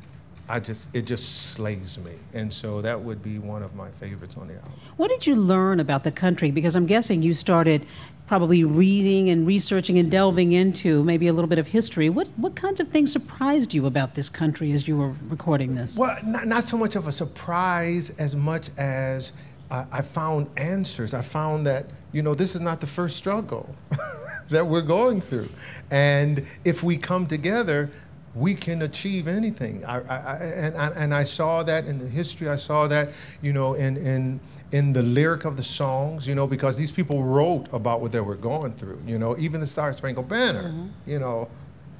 I 0.48 0.58
just 0.60 0.88
it 0.92 1.02
just 1.02 1.52
slays 1.52 1.98
me, 1.98 2.12
and 2.34 2.52
so 2.52 2.82
that 2.82 3.00
would 3.00 3.22
be 3.22 3.38
one 3.38 3.62
of 3.62 3.74
my 3.74 3.90
favorites 3.92 4.36
on 4.36 4.48
the 4.48 4.56
album. 4.56 4.72
What 4.96 5.08
did 5.08 5.26
you 5.26 5.36
learn 5.36 5.80
about 5.80 6.02
the 6.02 6.10
country? 6.10 6.50
Because 6.50 6.74
I'm 6.74 6.84
guessing 6.84 7.22
you 7.22 7.32
started 7.32 7.86
probably 8.26 8.64
reading 8.64 9.30
and 9.30 9.46
researching 9.46 9.98
and 9.98 10.10
delving 10.10 10.52
into 10.52 11.04
maybe 11.04 11.28
a 11.28 11.32
little 11.32 11.48
bit 11.48 11.58
of 11.58 11.68
history. 11.68 12.10
What 12.10 12.28
what 12.36 12.56
kinds 12.56 12.80
of 12.80 12.88
things 12.88 13.12
surprised 13.12 13.72
you 13.72 13.86
about 13.86 14.14
this 14.14 14.28
country 14.28 14.72
as 14.72 14.88
you 14.88 14.96
were 14.96 15.14
recording 15.28 15.74
this? 15.76 15.96
Well, 15.96 16.16
not, 16.24 16.46
not 16.46 16.64
so 16.64 16.76
much 16.76 16.96
of 16.96 17.06
a 17.06 17.12
surprise 17.12 18.10
as 18.18 18.34
much 18.34 18.68
as 18.76 19.32
I, 19.70 19.86
I 19.92 20.02
found 20.02 20.50
answers. 20.56 21.14
I 21.14 21.22
found 21.22 21.66
that 21.66 21.86
you 22.12 22.22
know 22.22 22.34
this 22.34 22.54
is 22.54 22.60
not 22.60 22.80
the 22.80 22.86
first 22.86 23.16
struggle 23.16 23.74
that 24.50 24.66
we're 24.66 24.82
going 24.82 25.20
through, 25.20 25.48
and 25.90 26.46
if 26.64 26.82
we 26.82 26.96
come 26.96 27.26
together 27.26 27.90
we 28.34 28.54
can 28.54 28.82
achieve 28.82 29.28
anything. 29.28 29.84
I, 29.84 30.00
I, 30.00 30.34
and, 30.36 30.74
and 30.74 31.14
I 31.14 31.24
saw 31.24 31.62
that 31.64 31.84
in 31.84 31.98
the 31.98 32.08
history. 32.08 32.48
I 32.48 32.56
saw 32.56 32.88
that, 32.88 33.10
you 33.42 33.52
know, 33.52 33.74
in, 33.74 33.96
in, 33.96 34.40
in 34.72 34.92
the 34.92 35.02
lyric 35.02 35.44
of 35.44 35.56
the 35.56 35.62
songs, 35.62 36.26
you 36.26 36.34
know, 36.34 36.46
because 36.46 36.76
these 36.76 36.90
people 36.90 37.22
wrote 37.22 37.66
about 37.72 38.00
what 38.00 38.10
they 38.10 38.20
were 38.20 38.36
going 38.36 38.72
through. 38.72 39.00
You 39.06 39.18
know, 39.18 39.36
even 39.38 39.60
the 39.60 39.66
Star 39.66 39.92
Spangled 39.92 40.28
Banner, 40.28 40.64
mm-hmm. 40.64 40.88
you 41.06 41.18
know, 41.18 41.48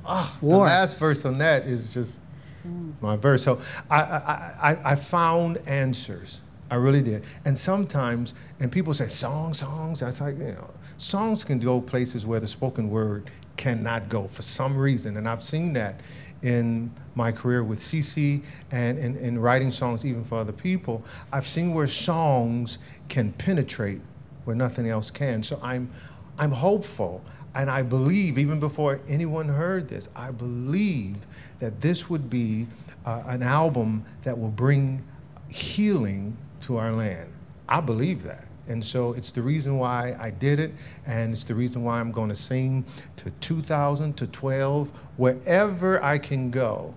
ah, 0.06 0.34
the 0.40 0.46
last 0.46 0.98
verse 0.98 1.24
on 1.24 1.38
that 1.38 1.64
is 1.64 1.88
just 1.88 2.18
mm. 2.66 2.94
my 3.02 3.16
verse. 3.16 3.44
So 3.44 3.60
I, 3.90 4.00
I, 4.00 4.54
I, 4.62 4.92
I 4.92 4.96
found 4.96 5.58
answers. 5.66 6.40
I 6.72 6.76
really 6.76 7.02
did. 7.02 7.24
And 7.44 7.56
sometimes, 7.58 8.32
and 8.58 8.72
people 8.72 8.94
say, 8.94 9.06
songs, 9.06 9.58
songs, 9.58 10.00
that's 10.00 10.22
like, 10.22 10.38
you 10.38 10.52
know, 10.52 10.70
songs 10.96 11.44
can 11.44 11.58
go 11.58 11.82
places 11.82 12.24
where 12.24 12.40
the 12.40 12.48
spoken 12.48 12.88
word 12.88 13.30
cannot 13.58 14.08
go 14.08 14.26
for 14.26 14.40
some 14.40 14.78
reason. 14.78 15.18
And 15.18 15.28
I've 15.28 15.42
seen 15.42 15.74
that 15.74 16.00
in 16.40 16.90
my 17.14 17.30
career 17.30 17.62
with 17.62 17.78
CeCe 17.78 18.42
and 18.70 18.98
in, 18.98 19.18
in 19.18 19.38
writing 19.38 19.70
songs 19.70 20.06
even 20.06 20.24
for 20.24 20.38
other 20.38 20.52
people, 20.52 21.04
I've 21.30 21.46
seen 21.46 21.74
where 21.74 21.86
songs 21.86 22.78
can 23.10 23.32
penetrate 23.34 24.00
where 24.46 24.56
nothing 24.56 24.88
else 24.88 25.10
can. 25.10 25.42
So 25.42 25.60
I'm, 25.62 25.90
I'm 26.38 26.52
hopeful 26.52 27.22
and 27.54 27.70
I 27.70 27.82
believe, 27.82 28.38
even 28.38 28.58
before 28.60 28.98
anyone 29.06 29.46
heard 29.46 29.88
this, 29.88 30.08
I 30.16 30.30
believe 30.30 31.26
that 31.58 31.82
this 31.82 32.08
would 32.08 32.30
be 32.30 32.66
uh, 33.04 33.24
an 33.26 33.42
album 33.42 34.06
that 34.22 34.38
will 34.38 34.48
bring 34.48 35.04
healing 35.50 36.34
to 36.62 36.76
our 36.78 36.92
land. 36.92 37.32
I 37.68 37.80
believe 37.80 38.22
that. 38.24 38.46
And 38.68 38.84
so 38.84 39.12
it's 39.12 39.32
the 39.32 39.42
reason 39.42 39.78
why 39.78 40.16
I 40.20 40.30
did 40.30 40.60
it, 40.60 40.72
and 41.06 41.32
it's 41.32 41.44
the 41.44 41.54
reason 41.54 41.82
why 41.82 41.98
I'm 41.98 42.12
going 42.12 42.28
to 42.28 42.36
sing 42.36 42.84
to 43.16 43.30
2000 43.40 44.16
to 44.16 44.26
12, 44.28 44.88
wherever 45.16 46.02
I 46.02 46.18
can 46.18 46.50
go 46.50 46.94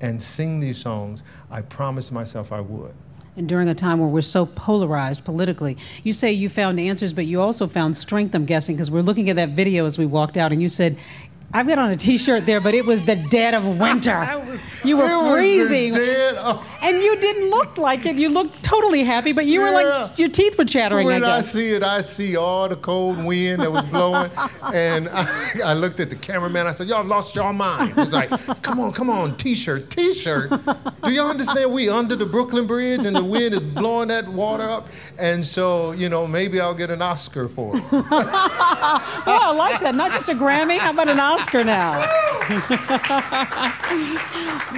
and 0.00 0.22
sing 0.22 0.60
these 0.60 0.78
songs. 0.78 1.22
I 1.50 1.62
promised 1.62 2.12
myself 2.12 2.52
I 2.52 2.60
would. 2.60 2.94
And 3.36 3.48
during 3.48 3.68
a 3.68 3.74
time 3.74 3.98
where 3.98 4.08
we're 4.08 4.22
so 4.22 4.46
polarized 4.46 5.24
politically, 5.24 5.76
you 6.02 6.12
say 6.12 6.32
you 6.32 6.48
found 6.48 6.80
answers, 6.80 7.12
but 7.12 7.26
you 7.26 7.40
also 7.40 7.66
found 7.66 7.96
strength, 7.96 8.34
I'm 8.34 8.46
guessing, 8.46 8.76
because 8.76 8.90
we're 8.90 9.02
looking 9.02 9.28
at 9.30 9.36
that 9.36 9.50
video 9.50 9.84
as 9.84 9.98
we 9.98 10.06
walked 10.06 10.36
out, 10.36 10.52
and 10.52 10.62
you 10.62 10.68
said, 10.68 10.98
I've 11.56 11.66
got 11.66 11.78
on 11.78 11.90
a 11.90 11.96
T-shirt 11.96 12.44
there, 12.44 12.60
but 12.60 12.74
it 12.74 12.84
was 12.84 13.00
the 13.00 13.16
dead 13.16 13.54
of 13.54 13.64
winter. 13.64 14.18
was, 14.46 14.60
you 14.84 14.98
were 14.98 15.08
freezing, 15.32 15.94
and 15.94 17.02
you 17.02 17.16
didn't 17.16 17.48
look 17.48 17.78
like 17.78 18.04
it. 18.04 18.16
You 18.16 18.28
looked 18.28 18.62
totally 18.62 19.02
happy, 19.02 19.32
but 19.32 19.46
you 19.46 19.62
yeah. 19.62 19.66
were 19.66 19.72
like 19.72 20.18
your 20.18 20.28
teeth 20.28 20.58
were 20.58 20.66
chattering. 20.66 21.06
When 21.06 21.24
I, 21.24 21.38
I, 21.38 21.40
see 21.40 21.70
it, 21.70 21.82
I 21.82 22.02
see 22.02 22.36
all 22.36 22.68
the 22.68 22.76
cold 22.76 23.24
wind 23.24 23.62
that 23.62 23.72
was 23.72 23.86
blowing, 23.86 24.30
and 24.74 25.08
I, 25.08 25.54
I, 25.64 25.72
looked 25.72 25.98
at 25.98 26.10
the 26.10 26.16
cameraman. 26.16 26.66
I 26.66 26.72
said, 26.72 26.88
"Y'all 26.88 27.02
lost 27.02 27.34
your 27.34 27.54
minds." 27.54 27.98
It's 27.98 28.12
like, 28.12 28.28
"Come 28.60 28.78
on, 28.78 28.92
come 28.92 29.08
on, 29.08 29.34
T-shirt, 29.38 29.88
T-shirt." 29.88 30.50
Do 30.50 31.10
y'all 31.10 31.30
understand? 31.30 31.72
We 31.72 31.88
under 31.88 32.16
the 32.16 32.26
Brooklyn 32.26 32.66
Bridge, 32.66 33.06
and 33.06 33.16
the 33.16 33.24
wind 33.24 33.54
is 33.54 33.60
blowing 33.60 34.08
that 34.08 34.28
water 34.28 34.64
up, 34.64 34.88
and 35.18 35.46
so 35.46 35.92
you 35.92 36.10
know 36.10 36.26
maybe 36.26 36.60
I'll 36.60 36.74
get 36.74 36.90
an 36.90 37.00
Oscar 37.00 37.48
for 37.48 37.78
it. 37.78 37.82
well, 37.92 38.12
I 38.12 39.54
like 39.56 39.80
that. 39.80 39.94
Not 39.94 40.12
just 40.12 40.28
a 40.28 40.34
Grammy. 40.34 40.76
How 40.76 40.90
about 40.90 41.08
an 41.08 41.18
Oscar? 41.18 41.45
Oscar 41.46 41.62
now. 41.62 42.00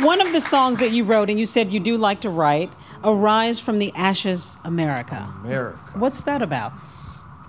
One 0.05 0.21
of 0.21 0.35
the 0.35 0.41
songs 0.41 0.81
that 0.81 0.91
you 0.91 1.05
wrote, 1.05 1.31
and 1.31 1.39
you 1.39 1.47
said 1.47 1.73
you 1.73 1.81
do 1.81 1.97
like 1.97 2.21
to 2.21 2.29
write, 2.29 2.71
Arise 3.03 3.59
from 3.59 3.79
the 3.79 3.91
Ashes, 3.95 4.55
America. 4.65 5.33
America. 5.43 5.79
What's 5.95 6.21
that 6.23 6.43
about? 6.43 6.75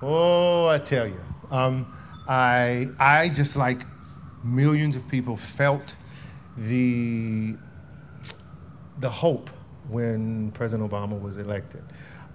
Oh, 0.02 0.68
I 0.68 0.78
tell 0.78 1.06
you. 1.06 1.20
Um, 1.52 1.94
I, 2.30 2.88
I 2.98 3.28
just 3.28 3.58
like 3.58 3.82
millions 4.42 4.96
of 4.96 5.06
people 5.10 5.36
felt 5.36 5.98
the, 6.56 7.58
the 9.00 9.10
hope 9.10 9.50
when 9.90 10.52
President 10.52 10.90
Obama 10.90 11.22
was 11.22 11.38
elected 11.40 11.84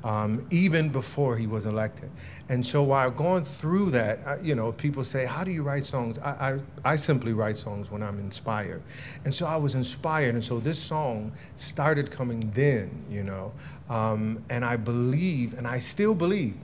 um, 0.04 0.46
even 0.50 0.90
before 0.90 1.36
he 1.36 1.46
was 1.46 1.64
elected. 1.64 2.10
And 2.50 2.64
so 2.64 2.82
while 2.82 3.10
going 3.10 3.44
through 3.44 3.90
that, 3.92 4.18
I, 4.26 4.38
you 4.40 4.54
know, 4.54 4.70
people 4.70 5.02
say, 5.02 5.24
how 5.24 5.42
do 5.42 5.50
you 5.50 5.62
write 5.62 5.86
songs? 5.86 6.18
I, 6.18 6.58
I, 6.84 6.92
I, 6.92 6.96
simply 6.96 7.32
write 7.32 7.56
songs 7.56 7.90
when 7.90 8.02
I'm 8.02 8.18
inspired. 8.18 8.82
And 9.24 9.34
so 9.34 9.46
I 9.46 9.56
was 9.56 9.74
inspired. 9.74 10.34
And 10.34 10.44
so 10.44 10.60
this 10.60 10.78
song 10.78 11.32
started 11.56 12.10
coming 12.10 12.50
then, 12.54 12.90
you 13.10 13.22
know. 13.22 13.52
Um, 13.88 14.44
and 14.50 14.62
I 14.62 14.76
believe, 14.76 15.54
and 15.54 15.66
I 15.66 15.78
still 15.78 16.14
believe, 16.14 16.54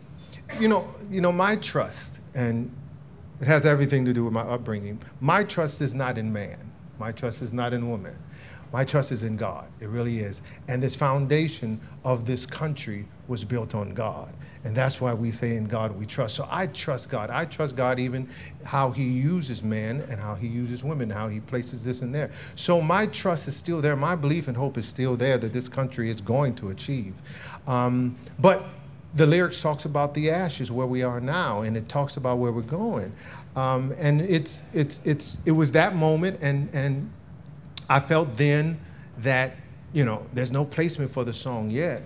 you 0.61 0.69
know, 0.69 0.93
you 1.11 1.23
know, 1.23 1.33
my 1.33 1.57
trust, 1.57 2.21
and 2.35 2.71
it 3.41 3.47
has 3.47 3.65
everything 3.65 4.05
to 4.05 4.13
do 4.13 4.25
with 4.25 4.35
my 4.35 4.43
upbringing, 4.43 5.01
my 5.21 5.45
trust 5.45 5.81
is 5.81 5.95
not 5.95 6.19
in 6.19 6.31
man. 6.31 6.71
My 6.99 7.11
trust 7.13 7.41
is 7.41 7.55
not 7.55 7.73
in 7.73 7.89
woman. 7.89 8.15
My 8.73 8.85
trust 8.85 9.11
is 9.11 9.25
in 9.25 9.37
God. 9.37 9.67
It 9.81 9.89
really 9.89 10.21
is. 10.21 10.43
And 10.69 10.83
this 10.83 10.95
foundation 10.95 11.81
of 12.05 12.25
this 12.25 12.47
country 12.47 13.07
was 13.27 13.45
built 13.45 13.75
on 13.75 13.95
God. 13.95 14.33
And 14.63 14.77
that's 14.77 15.01
why 15.01 15.15
we 15.15 15.31
say 15.31 15.57
in 15.57 15.67
God 15.67 15.99
we 15.99 16.07
trust. 16.07 16.35
So 16.35 16.47
I 16.51 16.67
trust 16.69 17.09
God. 17.09 17.31
I 17.31 17.47
trust 17.47 17.77
God 17.77 17.99
even 17.99 18.29
how 18.65 18.91
he 18.91 19.05
uses 19.05 19.63
men 19.63 20.05
and 20.11 20.21
how 20.21 20.35
he 20.35 20.47
uses 20.47 20.85
women, 20.85 21.09
how 21.09 21.29
he 21.29 21.41
places 21.41 21.85
this 21.85 22.03
and 22.03 22.15
there. 22.15 22.31
So 22.55 22.81
my 22.81 23.07
trust 23.07 23.49
is 23.49 23.57
still 23.57 23.81
there. 23.81 23.97
My 23.97 24.15
belief 24.15 24.49
and 24.49 24.57
hope 24.57 24.77
is 24.77 24.87
still 24.87 25.17
there 25.17 25.39
that 25.39 25.53
this 25.53 25.69
country 25.69 26.11
is 26.11 26.21
going 26.21 26.55
to 26.57 26.69
achieve. 26.71 27.15
Um, 27.67 28.17
but 28.39 28.67
the 29.15 29.27
lyrics 29.27 29.61
talks 29.61 29.87
about 29.87 30.15
the 30.15 30.31
ashes 30.31 30.71
where 30.71 30.87
we 30.87 31.03
are 31.03 31.21
now 31.21 31.63
and 31.63 31.77
it 31.77 31.89
talks 31.89 32.17
about 32.17 32.39
where 32.39 32.53
we're 32.53 32.63
going 32.63 33.13
um, 33.57 33.93
and 33.99 34.21
it's 34.21 34.63
it's 34.73 35.01
it's 35.05 35.37
it 35.45 35.51
was 35.51 35.73
that 35.73 35.97
moment 35.97 36.39
and 36.41 36.73
and 36.73 37.11
I 37.91 37.99
felt 37.99 38.37
then 38.37 38.79
that, 39.19 39.57
you 39.93 40.05
know, 40.05 40.25
there's 40.33 40.53
no 40.53 40.65
placement 40.65 41.11
for 41.11 41.25
the 41.25 41.33
song 41.33 41.71
yet, 41.71 42.03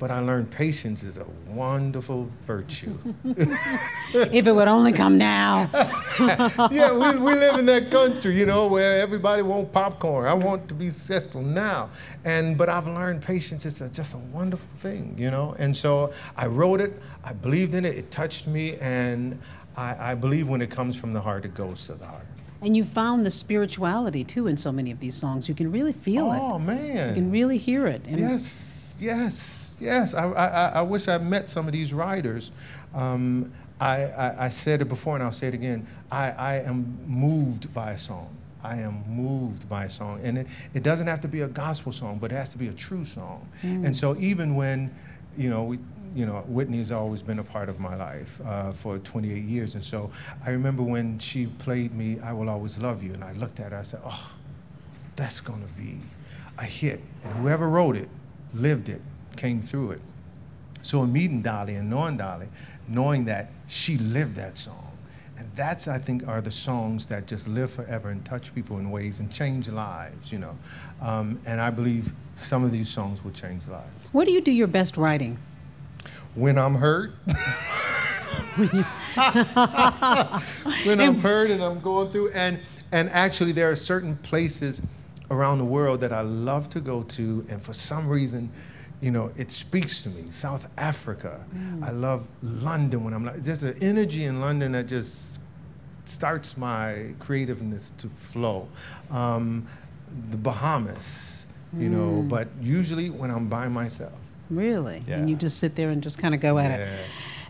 but 0.00 0.10
I 0.10 0.18
learned 0.18 0.50
patience 0.50 1.04
is 1.04 1.18
a 1.18 1.26
wonderful 1.46 2.28
virtue. 2.48 2.98
if 3.24 4.46
it 4.48 4.52
would 4.52 4.66
only 4.66 4.92
come 4.92 5.16
now. 5.18 5.70
yeah, 6.72 6.92
we, 6.92 7.18
we 7.18 7.34
live 7.34 7.60
in 7.60 7.66
that 7.66 7.92
country, 7.92 8.36
you 8.36 8.44
know, 8.44 8.66
where 8.66 9.00
everybody 9.00 9.42
wants 9.42 9.70
popcorn. 9.72 10.26
I 10.26 10.34
want 10.34 10.66
to 10.68 10.74
be 10.74 10.90
successful 10.90 11.42
now. 11.42 11.90
And 12.24 12.58
but 12.58 12.68
I've 12.68 12.88
learned 12.88 13.22
patience 13.22 13.64
is 13.66 13.82
a, 13.82 13.88
just 13.88 14.14
a 14.14 14.18
wonderful 14.18 14.66
thing, 14.78 15.14
you 15.16 15.30
know. 15.30 15.54
And 15.60 15.76
so 15.76 16.12
I 16.36 16.48
wrote 16.48 16.80
it, 16.80 17.00
I 17.22 17.34
believed 17.34 17.74
in 17.74 17.84
it, 17.84 17.96
it 17.96 18.10
touched 18.10 18.48
me, 18.48 18.78
and 18.78 19.38
I, 19.76 20.10
I 20.10 20.14
believe 20.16 20.48
when 20.48 20.60
it 20.60 20.70
comes 20.70 20.96
from 20.96 21.12
the 21.12 21.20
heart, 21.20 21.44
it 21.44 21.54
goes 21.54 21.86
to 21.86 21.94
the 21.94 22.06
heart. 22.06 22.26
And 22.62 22.76
you 22.76 22.84
found 22.84 23.24
the 23.24 23.30
spirituality 23.30 24.24
too 24.24 24.46
in 24.46 24.56
so 24.56 24.70
many 24.70 24.90
of 24.90 25.00
these 25.00 25.14
songs. 25.14 25.48
You 25.48 25.54
can 25.54 25.72
really 25.72 25.92
feel 25.92 26.26
oh, 26.26 26.32
it. 26.32 26.38
Oh 26.40 26.58
man! 26.58 27.08
You 27.08 27.14
can 27.14 27.30
really 27.30 27.56
hear 27.56 27.86
it. 27.86 28.02
And 28.06 28.18
yes, 28.18 28.96
yes, 29.00 29.76
yes. 29.80 30.14
I, 30.14 30.30
I, 30.30 30.68
I 30.68 30.82
wish 30.82 31.08
I 31.08 31.18
met 31.18 31.48
some 31.48 31.66
of 31.66 31.72
these 31.72 31.92
writers. 31.92 32.52
Um, 32.94 33.52
I, 33.80 34.04
I, 34.04 34.44
I, 34.44 34.48
said 34.50 34.82
it 34.82 34.88
before 34.88 35.14
and 35.14 35.24
I'll 35.24 35.32
say 35.32 35.48
it 35.48 35.54
again. 35.54 35.86
I, 36.10 36.30
I 36.32 36.54
am 36.56 36.98
moved 37.06 37.72
by 37.72 37.92
a 37.92 37.98
song. 37.98 38.28
I 38.62 38.76
am 38.76 39.02
moved 39.08 39.68
by 39.68 39.86
a 39.86 39.90
song. 39.90 40.20
And 40.22 40.36
it, 40.38 40.46
it 40.74 40.82
doesn't 40.82 41.06
have 41.06 41.20
to 41.22 41.28
be 41.28 41.40
a 41.42 41.48
gospel 41.48 41.92
song, 41.92 42.18
but 42.18 42.30
it 42.30 42.34
has 42.34 42.50
to 42.50 42.58
be 42.58 42.68
a 42.68 42.72
true 42.72 43.06
song. 43.06 43.48
Mm. 43.62 43.86
And 43.86 43.96
so 43.96 44.16
even 44.18 44.54
when, 44.54 44.94
you 45.38 45.48
know, 45.48 45.64
we, 45.64 45.78
you 46.14 46.26
know, 46.26 46.44
Whitney 46.48 46.78
has 46.78 46.92
always 46.92 47.22
been 47.22 47.38
a 47.38 47.44
part 47.44 47.68
of 47.68 47.78
my 47.78 47.94
life 47.94 48.40
uh, 48.44 48.72
for 48.72 48.98
28 48.98 49.42
years. 49.42 49.74
And 49.74 49.84
so 49.84 50.10
I 50.44 50.50
remember 50.50 50.82
when 50.82 51.18
she 51.18 51.46
played 51.46 51.94
me, 51.94 52.18
I 52.20 52.32
Will 52.32 52.48
Always 52.48 52.78
Love 52.78 53.02
You, 53.02 53.14
and 53.14 53.22
I 53.22 53.32
looked 53.32 53.60
at 53.60 53.72
her, 53.72 53.78
I 53.78 53.82
said, 53.82 54.00
oh, 54.04 54.30
that's 55.16 55.40
going 55.40 55.62
to 55.62 55.72
be 55.80 55.98
a 56.58 56.64
hit. 56.64 57.00
And 57.24 57.32
whoever 57.34 57.68
wrote 57.68 57.96
it 57.96 58.08
lived 58.54 58.88
it, 58.88 59.00
came 59.36 59.62
through 59.62 59.92
it. 59.92 60.00
So 60.82 61.02
in 61.02 61.12
meeting 61.12 61.42
Dolly 61.42 61.76
and 61.76 61.88
knowing 61.88 62.16
Dolly, 62.16 62.48
knowing 62.88 63.24
that 63.26 63.50
she 63.68 63.98
lived 63.98 64.36
that 64.36 64.58
song, 64.58 64.86
and 65.38 65.48
that's, 65.56 65.88
I 65.88 65.98
think, 65.98 66.28
are 66.28 66.42
the 66.42 66.50
songs 66.50 67.06
that 67.06 67.26
just 67.26 67.48
live 67.48 67.70
forever 67.70 68.10
and 68.10 68.22
touch 68.26 68.54
people 68.54 68.78
in 68.78 68.90
ways 68.90 69.20
and 69.20 69.32
change 69.32 69.70
lives, 69.70 70.30
you 70.30 70.38
know. 70.38 70.54
Um, 71.00 71.40
and 71.46 71.60
I 71.60 71.70
believe 71.70 72.12
some 72.36 72.62
of 72.62 72.72
these 72.72 72.90
songs 72.90 73.24
will 73.24 73.30
change 73.30 73.66
lives. 73.66 73.88
Where 74.12 74.26
do 74.26 74.32
you 74.32 74.42
do 74.42 74.52
your 74.52 74.66
best 74.66 74.98
writing? 74.98 75.38
When 76.34 76.58
I'm 76.58 76.74
hurt. 76.74 77.12
when 80.84 81.00
I'm 81.00 81.20
hurt 81.20 81.50
and 81.50 81.62
I'm 81.62 81.80
going 81.80 82.10
through 82.10 82.30
and 82.30 82.58
and 82.92 83.08
actually 83.10 83.52
there 83.52 83.70
are 83.70 83.76
certain 83.76 84.16
places 84.16 84.82
around 85.30 85.58
the 85.58 85.64
world 85.64 86.00
that 86.00 86.12
I 86.12 86.22
love 86.22 86.68
to 86.70 86.80
go 86.80 87.02
to, 87.04 87.46
and 87.48 87.62
for 87.62 87.72
some 87.72 88.08
reason, 88.08 88.50
you 89.00 89.10
know, 89.10 89.30
it 89.36 89.52
speaks 89.52 90.02
to 90.02 90.08
me. 90.08 90.30
South 90.30 90.68
Africa. 90.76 91.40
Mm. 91.54 91.84
I 91.84 91.90
love 91.92 92.26
London 92.42 93.04
when 93.04 93.14
I'm 93.14 93.24
like, 93.24 93.36
there's 93.36 93.62
an 93.62 93.78
energy 93.80 94.24
in 94.24 94.40
London 94.40 94.72
that 94.72 94.88
just 94.88 95.40
starts 96.04 96.56
my 96.56 97.14
creativeness 97.20 97.92
to 97.98 98.08
flow. 98.08 98.68
Um, 99.10 99.66
the 100.30 100.36
Bahamas, 100.36 101.46
you 101.72 101.88
mm. 101.88 101.92
know, 101.92 102.22
but 102.22 102.48
usually 102.60 103.10
when 103.10 103.30
I'm 103.30 103.48
by 103.48 103.68
myself. 103.68 104.12
Really? 104.50 105.02
Yeah. 105.06 105.16
And 105.16 105.30
you 105.30 105.36
just 105.36 105.58
sit 105.58 105.76
there 105.76 105.90
and 105.90 106.02
just 106.02 106.18
kind 106.18 106.34
of 106.34 106.40
go 106.40 106.58
at 106.58 106.80
it. 106.80 106.88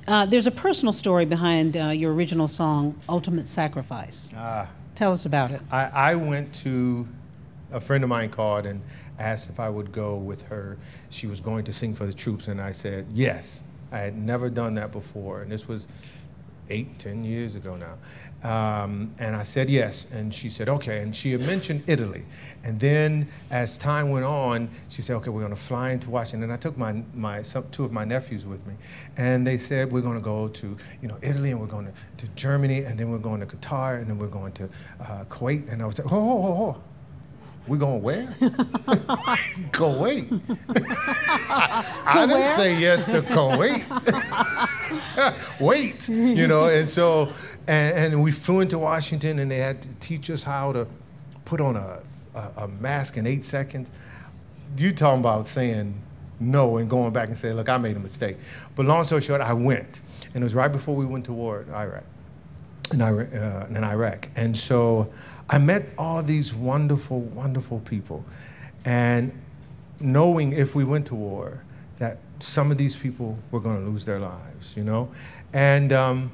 Uh, 0.07 0.27
there's 0.27 0.47
a 0.47 0.51
personal 0.51 0.93
story 0.93 1.25
behind 1.25 1.77
uh, 1.77 1.89
your 1.89 2.13
original 2.13 2.49
song, 2.49 3.01
Ultimate 3.09 3.47
Sacrifice. 3.47 4.33
Ah. 4.37 4.69
Tell 4.95 5.13
us 5.13 5.25
about 5.25 5.51
it. 5.51 5.63
I, 5.71 5.85
I 5.85 6.15
went 6.15 6.53
to 6.57 7.09
a 7.73 7.81
friend 7.81 8.05
of 8.05 8.11
mine 8.11 8.29
called 8.29 8.67
and 8.67 8.83
asked 9.19 9.49
if 9.49 9.59
I 9.61 9.69
would 9.69 9.93
go 9.93 10.17
with 10.17 10.43
her. 10.43 10.77
She 11.09 11.27
was 11.27 11.41
going 11.41 11.65
to 11.65 11.73
sing 11.73 11.95
for 11.95 12.07
the 12.07 12.13
troops, 12.13 12.49
and 12.49 12.61
I 12.61 12.73
said 12.73 13.07
yes. 13.13 13.63
I 13.93 13.99
had 13.99 14.17
never 14.17 14.51
done 14.51 14.75
that 14.75 14.93
before, 14.93 15.43
and 15.43 15.51
this 15.51 15.67
was 15.67 15.89
eight, 16.71 16.99
ten 16.99 17.25
years 17.25 17.55
ago 17.55 17.77
now. 17.77 17.97
Um, 18.43 19.15
and 19.19 19.37
I 19.37 19.43
said 19.43 19.69
yes, 19.69 20.07
and 20.13 20.35
she 20.35 20.49
said 20.49 20.69
okay. 20.69 21.01
And 21.01 21.15
she 21.15 21.33
had 21.33 21.43
mentioned 21.43 21.83
Italy, 21.87 22.25
and 22.65 22.81
then 22.81 23.29
as 23.51 23.77
time 23.77 24.11
went 24.11 24.25
on, 24.25 24.71
she 24.89 25.03
said 25.03 25.17
okay, 25.17 25.31
we're 25.31 25.41
going 25.41 25.55
to 25.55 25.61
fly 25.61 25.91
into 25.91 26.09
Washington. 26.09 26.45
And 26.45 26.53
I 26.53 26.57
took 26.57 26.79
my 26.79 27.03
my 27.15 27.43
some, 27.43 27.69
two 27.71 27.85
of 27.85 27.93
my 27.93 28.05
nephews 28.05 28.47
with 28.47 28.67
me, 28.67 28.75
and 29.19 29.47
they 29.47 29.59
said 29.59 29.93
we're 29.93 30.01
going 30.01 30.19
to 30.19 30.25
go 30.25 30.49
to 30.49 30.77
you 31.03 31.09
know 31.09 31.19
Italy, 31.21 31.51
and 31.51 31.61
we're 31.61 31.67
going 31.67 31.87
to, 31.87 31.93
to 32.17 32.29
Germany, 32.35 32.85
and 32.85 32.99
then 32.99 33.11
we're 33.11 33.19
going 33.19 33.41
to 33.41 33.47
Qatar, 33.47 33.99
and 33.99 34.07
then 34.07 34.19
we're 34.19 34.29
going 34.29 34.53
to 34.53 34.65
uh, 35.01 35.25
Kuwait. 35.25 35.71
And 35.71 35.83
I 35.83 35.87
was 35.87 35.99
like, 35.99 36.11
oh, 36.11 36.17
oh, 36.17 36.47
oh, 36.47 36.77
oh. 36.77 36.83
We 37.71 37.79
going 37.79 38.03
where? 38.03 38.27
Kuwait. 39.71 40.41
I, 41.49 42.03
I 42.05 42.27
didn't 42.27 42.41
where? 42.41 42.57
say 42.57 42.81
yes 42.81 43.05
to 43.05 43.23
Kuwait. 43.23 43.85
Wait, 45.61 46.09
you 46.09 46.49
know, 46.49 46.67
and 46.67 46.89
so, 46.89 47.29
and, 47.69 48.15
and, 48.15 48.23
we 48.25 48.33
flew 48.33 48.59
into 48.59 48.77
Washington 48.77 49.39
and 49.39 49.49
they 49.49 49.59
had 49.59 49.81
to 49.83 49.95
teach 50.01 50.31
us 50.31 50.43
how 50.43 50.73
to 50.73 50.89
put 51.45 51.61
on 51.61 51.77
a, 51.77 52.01
a, 52.35 52.65
a 52.65 52.67
mask 52.67 53.17
in 53.17 53.25
eight 53.25 53.45
seconds. 53.45 53.93
You 54.77 54.93
talking 54.93 55.21
about 55.21 55.47
saying 55.47 55.95
no 56.41 56.79
and 56.79 56.91
going 56.91 57.13
back 57.13 57.29
and 57.29 57.39
saying, 57.39 57.55
look, 57.55 57.69
I 57.69 57.79
made 57.79 57.95
a 57.95 58.01
mistake. 58.01 58.37
But 58.75 58.87
long 58.87 59.05
story 59.05 59.21
short, 59.21 59.43
I 59.43 59.53
went. 59.53 60.01
And 60.35 60.43
it 60.43 60.45
was 60.45 60.57
right 60.57 60.73
before 60.73 60.97
we 60.97 61.07
went 61.07 61.25
to 61.27 61.33
war 61.33 61.63
in 61.63 61.73
Iraq. 61.73 62.03
In, 62.93 63.01
Iraq, 63.01 63.33
uh, 63.33 63.67
in 63.69 63.85
Iraq. 63.85 64.27
And 64.35 64.57
so 64.57 65.13
I 65.51 65.59
met 65.59 65.89
all 65.99 66.23
these 66.23 66.55
wonderful, 66.55 67.21
wonderful 67.21 67.81
people. 67.81 68.25
And 68.85 69.33
knowing 69.99 70.53
if 70.53 70.77
we 70.77 70.85
went 70.85 71.07
to 71.09 71.17
war, 71.17 71.63
that 71.99 72.19
some 72.39 72.71
of 72.71 72.79
these 72.79 72.97
people 72.97 73.37
were 73.51 73.61
going 73.61 73.85
to 73.85 73.91
lose 73.91 74.05
their 74.05 74.21
lives, 74.21 74.75
you 74.77 74.85
know? 74.85 75.11
And 75.53 75.93
um, 75.93 76.31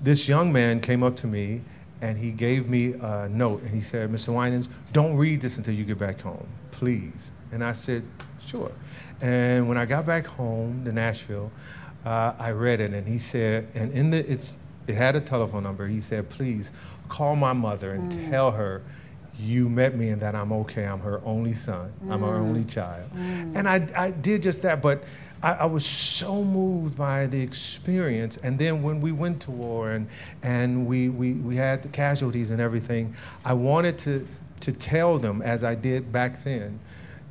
this 0.00 0.28
young 0.28 0.52
man 0.52 0.80
came 0.80 1.02
up 1.02 1.16
to 1.16 1.26
me 1.26 1.60
and 2.00 2.16
he 2.16 2.30
gave 2.30 2.68
me 2.68 2.94
a 2.94 3.28
note 3.28 3.62
and 3.62 3.70
he 3.70 3.80
said, 3.80 4.10
Mr. 4.10 4.32
Winans, 4.32 4.68
don't 4.92 5.16
read 5.16 5.40
this 5.40 5.56
until 5.56 5.74
you 5.74 5.84
get 5.84 5.98
back 5.98 6.20
home, 6.20 6.46
please. 6.70 7.32
And 7.50 7.64
I 7.64 7.72
said, 7.72 8.04
sure. 8.44 8.70
And 9.20 9.68
when 9.68 9.76
I 9.76 9.86
got 9.86 10.06
back 10.06 10.24
home 10.24 10.84
to 10.84 10.92
Nashville, 10.92 11.50
uh, 12.04 12.34
I 12.38 12.52
read 12.52 12.80
it 12.80 12.92
and 12.92 13.08
he 13.08 13.18
said, 13.18 13.68
and 13.74 13.92
in 13.92 14.10
the, 14.10 14.30
it's, 14.30 14.56
it 14.86 14.94
had 14.94 15.16
a 15.16 15.20
telephone 15.20 15.62
number. 15.62 15.86
He 15.86 16.00
said, 16.00 16.28
please 16.28 16.72
call 17.08 17.36
my 17.36 17.52
mother 17.52 17.92
and 17.92 18.10
mm. 18.10 18.30
tell 18.30 18.50
her 18.50 18.82
you 19.38 19.68
met 19.68 19.94
me 19.94 20.08
and 20.08 20.20
that 20.22 20.34
I'm 20.34 20.52
okay. 20.52 20.84
I'm 20.84 21.00
her 21.00 21.20
only 21.24 21.54
son. 21.54 21.92
Mm. 22.04 22.12
I'm 22.12 22.20
her 22.20 22.36
only 22.36 22.64
mm. 22.64 22.70
child. 22.70 23.10
Mm. 23.14 23.56
And 23.56 23.68
I, 23.68 23.86
I 23.96 24.10
did 24.10 24.42
just 24.42 24.62
that, 24.62 24.80
but 24.80 25.04
I, 25.42 25.52
I, 25.52 25.64
was 25.66 25.84
so 25.84 26.42
moved 26.42 26.96
by 26.96 27.26
the 27.26 27.40
experience. 27.40 28.38
And 28.38 28.58
then 28.58 28.82
when 28.82 29.00
we 29.00 29.12
went 29.12 29.42
to 29.42 29.50
war 29.50 29.90
and, 29.90 30.08
and 30.42 30.86
we, 30.86 31.10
we, 31.10 31.34
we 31.34 31.56
had 31.56 31.82
the 31.82 31.88
casualties 31.88 32.50
and 32.50 32.60
everything, 32.60 33.14
I 33.44 33.52
wanted 33.52 33.98
to, 33.98 34.26
to 34.60 34.72
tell 34.72 35.18
them, 35.18 35.42
as 35.42 35.64
I 35.64 35.74
did 35.74 36.10
back 36.10 36.42
then, 36.42 36.80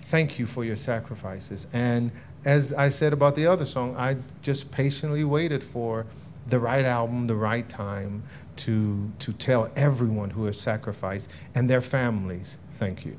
thank 0.10 0.38
you 0.38 0.46
for 0.46 0.64
your 0.64 0.76
sacrifices. 0.76 1.66
And 1.74 2.12
as 2.46 2.72
I 2.74 2.90
said 2.90 3.12
about 3.12 3.36
the 3.36 3.48
other 3.48 3.66
song, 3.66 3.96
I 3.98 4.18
just 4.44 4.70
patiently 4.70 5.24
waited 5.24 5.64
for 5.64 6.06
the 6.48 6.60
right 6.60 6.86
album, 6.86 7.26
the 7.26 7.36
right 7.36 7.68
time 7.68 8.24
to, 8.58 9.12
to 9.20 9.34
tell 9.34 9.70
everyone 9.76 10.30
who 10.30 10.46
has 10.46 10.60
sacrificed 10.60 11.30
and 11.54 11.70
their 11.70 11.82
families, 11.82 12.58
thank 12.76 13.06
you. 13.06 13.18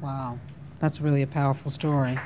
Wow, 0.00 0.38
that's 0.78 1.00
really 1.00 1.22
a 1.22 1.26
powerful 1.26 1.70
story. 1.70 2.18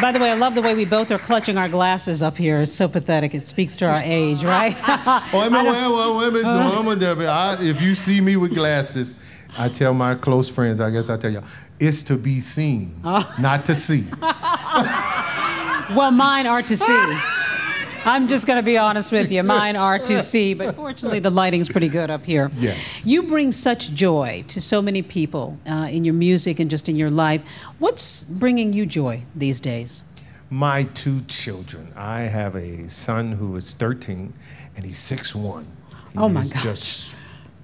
By 0.00 0.10
the 0.10 0.18
way, 0.18 0.32
I 0.32 0.34
love 0.34 0.56
the 0.56 0.62
way 0.62 0.74
we 0.74 0.84
both 0.84 1.12
are 1.12 1.18
clutching 1.18 1.56
our 1.56 1.68
glasses 1.68 2.22
up 2.22 2.36
here. 2.36 2.62
It's 2.62 2.72
so 2.72 2.88
pathetic. 2.88 3.34
It 3.34 3.46
speaks 3.46 3.76
to 3.76 3.86
our 3.86 4.00
age, 4.02 4.42
right? 4.42 4.76
a 5.46 5.50
minute, 5.50 5.70
wait, 5.70 5.88
wait, 5.88 6.32
wait, 6.32 7.18
wait, 7.18 7.24
uh, 7.24 7.56
If 7.60 7.80
you 7.80 7.94
see 7.94 8.20
me 8.20 8.36
with 8.36 8.52
glasses, 8.52 9.14
I 9.56 9.68
tell 9.68 9.92
my 9.94 10.14
close 10.14 10.48
friends, 10.48 10.80
I 10.80 10.90
guess 10.90 11.08
I 11.08 11.16
tell 11.16 11.30
y'all, 11.30 11.44
it's 11.78 12.02
to 12.04 12.16
be 12.16 12.40
seen, 12.40 13.00
oh. 13.04 13.34
not 13.40 13.64
to 13.66 13.74
see. 13.74 14.06
well, 15.94 16.10
mine 16.10 16.46
are 16.46 16.62
to 16.62 16.76
see. 16.76 17.16
I'm 18.04 18.26
just 18.26 18.46
going 18.48 18.56
to 18.56 18.64
be 18.64 18.76
honest 18.76 19.12
with 19.12 19.30
you. 19.30 19.42
Mine 19.42 19.76
are 19.76 19.98
to 20.00 20.22
see, 20.32 20.54
but 20.54 20.74
fortunately, 20.74 21.20
the 21.20 21.30
lighting's 21.30 21.68
pretty 21.68 21.88
good 21.88 22.10
up 22.10 22.24
here. 22.24 22.50
Yes. 22.56 23.06
You 23.06 23.22
bring 23.22 23.52
such 23.52 23.92
joy 23.92 24.44
to 24.48 24.60
so 24.60 24.82
many 24.82 25.02
people 25.02 25.56
uh, 25.68 25.88
in 25.90 26.04
your 26.04 26.14
music 26.14 26.58
and 26.58 26.68
just 26.68 26.88
in 26.88 26.96
your 26.96 27.10
life. 27.10 27.42
What's 27.78 28.24
bringing 28.24 28.72
you 28.72 28.86
joy 28.86 29.22
these 29.36 29.60
days? 29.60 30.02
My 30.50 30.84
two 30.84 31.22
children. 31.22 31.92
I 31.96 32.22
have 32.22 32.56
a 32.56 32.88
son 32.88 33.32
who 33.32 33.56
is 33.56 33.74
13, 33.74 34.32
and 34.76 34.84
he's 34.84 34.98
6'1. 34.98 35.64
He 36.12 36.18
oh 36.18 36.28
my 36.28 36.46
God. 36.46 36.62
Just 36.62 37.14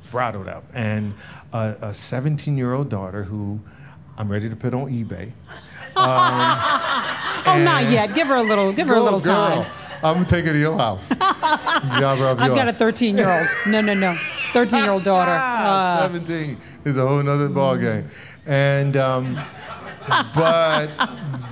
throttled 0.05 0.49
up, 0.49 0.65
and 0.73 1.15
a 1.53 1.93
17 1.95 2.57
year 2.59 2.73
old 2.75 2.89
daughter 2.89 3.23
who 3.23 3.61
I'm 4.17 4.31
ready 4.31 4.49
to 4.49 4.57
put 4.57 4.75
on 4.75 4.87
eBay. 4.93 5.33
Um, 5.97 6.05
oh, 6.05 7.61
not 7.65 7.91
yet. 7.91 8.15
Give 8.15 8.29
her 8.29 8.37
a 8.37 8.43
little. 8.43 8.73
Give 8.73 8.87
her 8.87 8.95
a 8.95 9.01
little 9.01 9.21
time. 9.21 9.67
I'm 10.03 10.15
gonna 10.15 10.27
take 10.27 10.45
her 10.45 10.53
to 10.53 10.59
your 10.59 10.79
house. 10.79 11.11
I've 11.21 11.99
got 12.55 12.69
a 12.69 12.73
13 12.73 13.17
year 13.17 13.29
old. 13.29 13.49
No, 13.67 13.81
no, 13.81 13.95
no. 13.95 14.17
13 14.53 14.79
year 14.81 14.91
old 14.93 15.03
daughter. 15.03 15.33
Uh, 15.33 16.03
17 16.03 16.57
is 16.85 16.97
a 16.99 17.07
whole 17.07 17.29
other 17.29 17.49
ball 17.49 17.77
game, 17.77 18.09
and 18.47 18.97
um, 18.97 19.41
but 20.37 20.89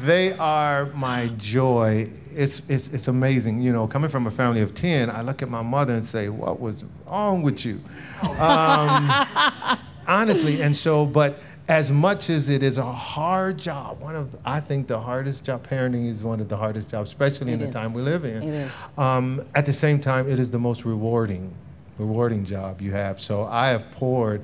they 0.03 0.33
are 0.35 0.87
my 0.95 1.29
joy. 1.39 2.09
It's, 2.37 2.61
it's, 2.69 2.89
it's 2.89 3.09
amazing. 3.09 3.61
You 3.61 3.73
know, 3.73 3.87
coming 3.87 4.11
from 4.11 4.27
a 4.27 4.31
family 4.31 4.61
of 4.61 4.75
10, 4.75 5.11
I 5.11 5.23
look 5.23 5.43
at 5.43 5.49
my 5.49 5.63
mother 5.63 5.95
and 5.95 6.05
say, 6.05 6.29
What 6.29 6.61
was 6.61 6.85
wrong 7.07 7.43
with 7.43 7.65
you? 7.65 7.81
Um, 8.23 9.11
honestly, 10.07 10.61
and 10.63 10.77
so, 10.77 11.07
but 11.07 11.39
as 11.69 11.91
much 11.91 12.31
as 12.31 12.49
it 12.49 12.63
is 12.63 12.79
a 12.79 12.85
hard 12.85 13.59
job, 13.59 14.01
one 14.01 14.15
of 14.15 14.29
I 14.45 14.61
think 14.61 14.87
the 14.87 15.01
hardest 15.01 15.45
job 15.45 15.67
parenting 15.67 16.09
is 16.09 16.23
one 16.23 16.41
of 16.41 16.49
the 16.49 16.57
hardest 16.57 16.91
jobs, 16.91 17.11
especially 17.11 17.53
it 17.53 17.55
in 17.55 17.63
is. 17.63 17.73
the 17.73 17.79
time 17.79 17.93
we 17.93 18.03
live 18.03 18.25
in. 18.25 18.43
It 18.43 18.55
is. 18.67 18.73
Um, 18.97 19.45
at 19.55 19.67
the 19.67 19.73
same 19.73 20.01
time, 20.01 20.31
it 20.31 20.39
is 20.39 20.51
the 20.51 20.59
most 20.59 20.85
rewarding, 20.85 21.53
rewarding 21.99 22.45
job 22.45 22.81
you 22.81 22.93
have. 22.93 23.21
So 23.21 23.45
I 23.45 23.69
have 23.69 23.91
poured 23.93 24.43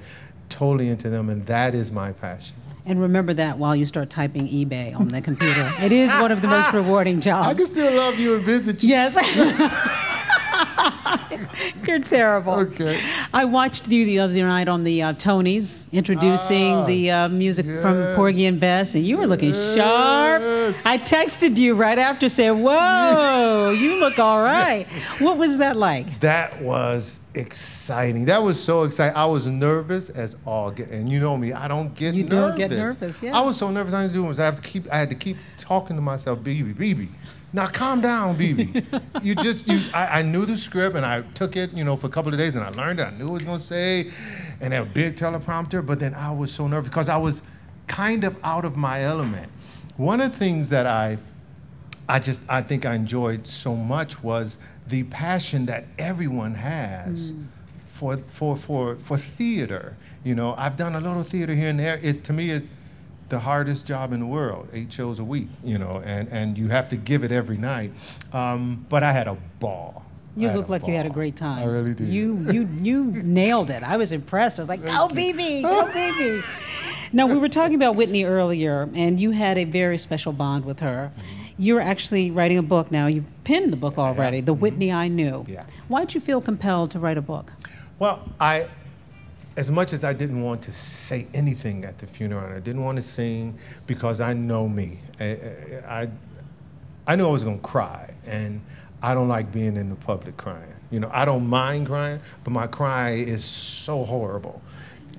totally 0.48 0.88
into 0.88 1.10
them, 1.10 1.28
and 1.30 1.46
that 1.46 1.74
is 1.74 1.92
my 1.92 2.12
passion. 2.12 2.56
And 2.84 3.00
remember 3.00 3.32
that 3.34 3.58
while 3.58 3.76
you 3.76 3.86
start 3.86 4.10
typing 4.10 4.48
eBay 4.48 4.94
on 4.98 5.08
the 5.08 5.20
computer. 5.20 5.72
it 5.80 5.92
is 5.92 6.12
one 6.14 6.32
of 6.32 6.42
the 6.42 6.48
most 6.48 6.72
rewarding 6.74 7.20
jobs. 7.20 7.48
I 7.48 7.54
can 7.54 7.66
still 7.66 7.94
love 7.94 8.18
you 8.18 8.34
and 8.34 8.44
visit 8.44 8.82
you. 8.82 8.88
Yes. 8.90 10.08
You're 11.86 12.00
terrible. 12.00 12.54
Okay. 12.54 13.00
I 13.32 13.44
watched 13.44 13.88
you 13.88 14.04
the 14.04 14.18
other 14.20 14.34
night 14.34 14.68
on 14.68 14.82
the 14.84 15.02
uh, 15.02 15.12
Tonys 15.14 15.90
introducing 15.92 16.72
ah, 16.72 16.86
the 16.86 17.10
uh, 17.10 17.28
music 17.28 17.66
yes. 17.66 17.82
from 17.82 18.14
Porgy 18.16 18.46
and 18.46 18.60
Bess, 18.60 18.94
and 18.94 19.06
you 19.06 19.16
were 19.16 19.26
looking 19.26 19.54
yes. 19.54 19.74
sharp. 19.74 20.42
I 20.84 20.98
texted 20.98 21.56
you 21.56 21.74
right 21.74 21.98
after 21.98 22.28
saying, 22.28 22.62
Whoa, 22.62 23.70
you 23.70 23.96
look 23.96 24.18
all 24.18 24.42
right. 24.42 24.86
What 25.18 25.38
was 25.38 25.58
that 25.58 25.76
like? 25.76 26.20
That 26.20 26.60
was 26.62 27.20
exciting. 27.34 28.24
That 28.26 28.42
was 28.42 28.62
so 28.62 28.84
exciting. 28.84 29.16
I 29.16 29.26
was 29.26 29.46
nervous 29.46 30.10
as 30.10 30.36
all 30.46 30.70
get, 30.70 30.88
and 30.88 31.08
you 31.08 31.20
know 31.20 31.36
me, 31.36 31.52
I 31.52 31.68
don't 31.68 31.94
get 31.94 32.14
you 32.14 32.24
nervous. 32.24 32.58
You 32.58 32.68
don't 32.68 32.70
get 32.70 32.70
nervous, 32.70 33.22
yeah. 33.22 33.36
I 33.36 33.40
was 33.40 33.56
so 33.56 33.70
nervous. 33.70 33.94
I 33.94 34.04
was 34.04 34.12
doing 34.12 34.28
was 34.28 34.40
I 34.40 34.44
have 34.44 34.56
to 34.56 34.62
keep. 34.62 34.90
I 34.90 34.98
had 34.98 35.08
to 35.10 35.14
keep 35.14 35.36
talking 35.58 35.96
to 35.96 36.02
myself, 36.02 36.40
BeBe, 36.40 36.74
BeBe 36.74 37.08
now 37.52 37.66
calm 37.66 38.00
down, 38.00 38.36
BeBe. 38.36 39.24
you 39.24 39.34
just 39.34 39.66
you 39.68 39.82
I, 39.92 40.20
I, 40.20 40.22
knew 40.22 40.46
the 40.46 40.56
script 40.56 40.96
and 40.96 41.04
I 41.04 41.22
took 41.34 41.56
it, 41.56 41.72
you 41.72 41.84
know, 41.84 41.96
for 41.96 42.06
a 42.06 42.10
couple 42.10 42.32
of 42.32 42.38
days 42.38 42.54
and 42.54 42.62
I 42.62 42.70
learned 42.70 43.00
it. 43.00 43.04
I 43.04 43.10
knew 43.10 43.28
what 43.28 43.42
I 43.42 43.44
was 43.44 43.44
gonna 43.44 43.60
say, 43.60 44.12
and 44.60 44.72
a 44.72 44.84
big 44.84 45.16
teleprompter, 45.16 45.84
but 45.84 46.00
then 46.00 46.14
I 46.14 46.30
was 46.30 46.52
so 46.52 46.66
nervous 46.66 46.88
because 46.88 47.08
I 47.08 47.16
was 47.16 47.42
kind 47.86 48.24
of 48.24 48.36
out 48.42 48.64
of 48.64 48.76
my 48.76 49.02
element. 49.02 49.50
One 49.96 50.20
of 50.20 50.32
the 50.32 50.38
things 50.38 50.68
that 50.70 50.86
I 50.86 51.18
I 52.08 52.18
just 52.18 52.42
I 52.48 52.62
think 52.62 52.86
I 52.86 52.94
enjoyed 52.94 53.46
so 53.46 53.74
much 53.76 54.22
was 54.22 54.58
the 54.88 55.04
passion 55.04 55.66
that 55.66 55.86
everyone 55.98 56.54
has. 56.54 57.32
Mm 57.32 57.46
for, 58.02 58.16
for, 58.26 58.56
for, 58.56 58.96
for 58.96 59.16
theater. 59.16 59.96
You 60.24 60.34
know, 60.34 60.56
I've 60.58 60.76
done 60.76 60.96
a 60.96 61.00
little 61.00 61.22
theater 61.22 61.54
here 61.54 61.68
and 61.68 61.78
there. 61.78 62.00
It, 62.02 62.24
to 62.24 62.32
me, 62.32 62.50
is 62.50 62.64
the 63.32 63.38
hardest 63.38 63.86
job 63.86 64.12
in 64.12 64.20
the 64.20 64.26
world, 64.26 64.68
eight 64.74 64.92
shows 64.92 65.18
a 65.18 65.24
week, 65.24 65.48
you 65.64 65.78
know, 65.78 66.02
and, 66.04 66.28
and 66.28 66.58
you 66.58 66.68
have 66.68 66.86
to 66.90 66.96
give 66.96 67.24
it 67.24 67.32
every 67.32 67.56
night. 67.56 67.90
Um, 68.34 68.84
but 68.90 69.02
I 69.02 69.10
had 69.10 69.26
a 69.26 69.38
ball. 69.58 70.04
You 70.36 70.50
I 70.50 70.54
look 70.54 70.68
like 70.68 70.86
you 70.86 70.92
had 70.92 71.06
a 71.06 71.10
great 71.10 71.34
time. 71.34 71.62
I 71.62 71.64
really 71.64 71.94
did. 71.94 72.08
You 72.08 72.46
you 72.52 72.68
you 72.82 73.04
nailed 73.24 73.70
it. 73.70 73.82
I 73.82 73.96
was 73.96 74.12
impressed. 74.12 74.58
I 74.58 74.62
was 74.62 74.68
like, 74.68 74.82
go 74.82 75.08
BeBe, 75.08 75.62
go 75.62 75.84
BeBe. 75.94 76.44
Now 77.14 77.26
we 77.26 77.36
were 77.36 77.48
talking 77.48 77.74
about 77.74 77.96
Whitney 77.96 78.24
earlier, 78.24 78.86
and 78.94 79.18
you 79.18 79.30
had 79.30 79.56
a 79.56 79.64
very 79.64 79.96
special 79.96 80.34
bond 80.34 80.66
with 80.66 80.80
her. 80.80 81.10
You're 81.56 81.80
actually 81.80 82.30
writing 82.30 82.58
a 82.58 82.62
book 82.62 82.90
now. 82.90 83.06
You've 83.06 83.26
penned 83.44 83.72
the 83.72 83.76
book 83.78 83.96
already, 83.96 84.42
The 84.42 84.54
Whitney 84.54 84.92
I 84.92 85.08
Knew. 85.08 85.46
Yeah. 85.48 85.64
Why 85.88 86.00
did 86.00 86.14
you 86.14 86.20
feel 86.20 86.42
compelled 86.42 86.90
to 86.90 86.98
write 86.98 87.16
a 87.16 87.22
book? 87.22 87.50
Well, 87.98 88.28
I, 88.40 88.68
as 89.56 89.70
much 89.70 89.92
as 89.92 90.04
I 90.04 90.12
didn't 90.12 90.42
want 90.42 90.62
to 90.62 90.72
say 90.72 91.26
anything 91.34 91.84
at 91.84 91.98
the 91.98 92.06
funeral, 92.06 92.44
and 92.44 92.54
I 92.54 92.60
didn't 92.60 92.84
want 92.84 92.96
to 92.96 93.02
sing 93.02 93.58
because 93.86 94.20
I 94.20 94.32
know 94.32 94.68
me. 94.68 94.98
I, 95.20 95.24
I, 95.86 96.08
I 97.06 97.16
knew 97.16 97.26
I 97.26 97.30
was 97.30 97.44
going 97.44 97.60
to 97.60 97.66
cry, 97.66 98.14
and 98.26 98.62
I 99.02 99.14
don't 99.14 99.28
like 99.28 99.52
being 99.52 99.76
in 99.76 99.90
the 99.90 99.96
public 99.96 100.36
crying. 100.36 100.72
You 100.90 101.00
know, 101.00 101.10
I 101.12 101.24
don't 101.24 101.46
mind 101.46 101.86
crying, 101.86 102.20
but 102.44 102.50
my 102.50 102.66
cry 102.66 103.12
is 103.12 103.44
so 103.44 104.04
horrible. 104.04 104.62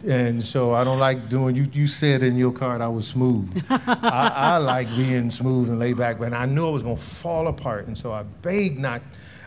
And 0.07 0.43
so 0.43 0.73
I 0.73 0.83
don't 0.83 0.99
like 0.99 1.29
doing, 1.29 1.55
you, 1.55 1.67
you 1.71 1.87
said 1.87 2.23
in 2.23 2.35
your 2.35 2.51
card 2.51 2.81
I 2.81 2.89
was 2.89 3.07
smooth. 3.07 3.63
I, 3.69 4.31
I 4.35 4.57
like 4.57 4.89
being 4.95 5.31
smooth 5.31 5.69
and 5.69 5.79
laid 5.79 5.97
back, 5.97 6.19
but 6.19 6.33
I 6.33 6.45
knew 6.45 6.67
I 6.67 6.71
was 6.71 6.83
going 6.83 6.97
to 6.97 7.01
fall 7.01 7.47
apart. 7.47 7.87
And 7.87 7.97
so 7.97 8.11
I 8.11 8.23
begged 8.23 8.77
not, 8.77 9.01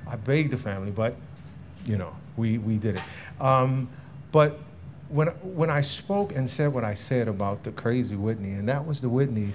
I 0.09 0.17
begged 0.17 0.53
the 0.53 0.57
family, 0.57 0.91
but 0.91 1.15
you 1.85 1.99
know, 1.99 2.17
we, 2.37 2.59
we 2.59 2.79
did 2.79 2.97
it. 2.97 3.03
Um, 3.43 3.89
but 4.33 4.59
when, 5.09 5.29
when 5.29 5.71
I 5.71 5.81
spoke 5.81 6.35
and 6.35 6.49
said 6.49 6.73
what 6.73 6.85
I 6.85 6.95
said 6.95 7.29
about 7.29 7.63
the 7.63 7.73
crazy 7.73 8.17
Whitney, 8.17 8.53
and 8.53 8.69
that 8.69 8.87
was 8.87 9.01
the 9.01 9.09
Whitney, 9.09 9.53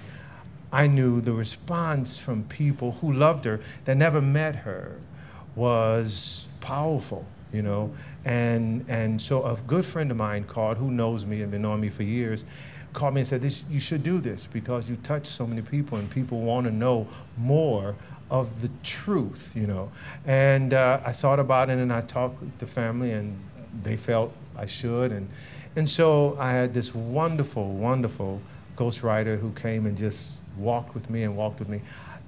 I 0.72 0.86
knew 0.86 1.20
the 1.20 1.34
response 1.34 2.16
from 2.16 2.44
people 2.44 2.92
who 2.92 3.12
loved 3.12 3.44
her 3.44 3.60
that 3.84 3.96
never 3.96 4.22
met 4.22 4.56
her 4.56 4.96
was 5.54 6.48
powerful, 6.60 7.26
you 7.52 7.60
know. 7.60 7.92
And, 8.24 8.84
and 8.88 9.20
so 9.20 9.44
a 9.44 9.58
good 9.66 9.84
friend 9.84 10.10
of 10.10 10.16
mine 10.16 10.44
called, 10.44 10.78
who 10.78 10.90
knows 10.90 11.26
me 11.26 11.42
and 11.42 11.50
been 11.50 11.62
knowing 11.62 11.82
me 11.82 11.90
for 11.90 12.04
years, 12.04 12.44
called 12.94 13.14
me 13.14 13.20
and 13.20 13.28
said, 13.28 13.42
this, 13.42 13.64
you 13.70 13.80
should 13.80 14.02
do 14.02 14.20
this 14.20 14.46
because 14.46 14.88
you 14.88 14.96
touch 14.96 15.26
so 15.26 15.46
many 15.46 15.60
people 15.60 15.98
and 15.98 16.10
people 16.10 16.40
want 16.40 16.66
to 16.66 16.72
know 16.72 17.06
more 17.36 17.94
of 18.30 18.62
the 18.62 18.70
truth, 18.82 19.52
you 19.54 19.66
know. 19.66 19.90
And 20.26 20.72
uh, 20.72 21.00
I 21.04 21.12
thought 21.12 21.38
about 21.38 21.68
it 21.68 21.78
and 21.78 21.92
I 21.92 22.00
talked 22.00 22.40
with 22.40 22.58
the 22.58 22.66
family 22.66 23.12
and 23.12 23.38
they 23.82 23.98
felt 23.98 24.32
I 24.56 24.66
should. 24.66 25.12
And, 25.12 25.28
and 25.76 25.88
so 25.88 26.36
I 26.38 26.52
had 26.52 26.74
this 26.74 26.94
wonderful, 26.94 27.72
wonderful 27.72 28.40
ghostwriter 28.76 29.38
who 29.38 29.50
came 29.52 29.86
and 29.86 29.96
just 29.96 30.32
walked 30.56 30.94
with 30.94 31.10
me 31.10 31.22
and 31.22 31.36
walked 31.36 31.58
with 31.58 31.68
me. 31.68 31.80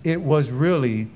It 0.02 0.20
was 0.20 0.50
really 0.50 1.08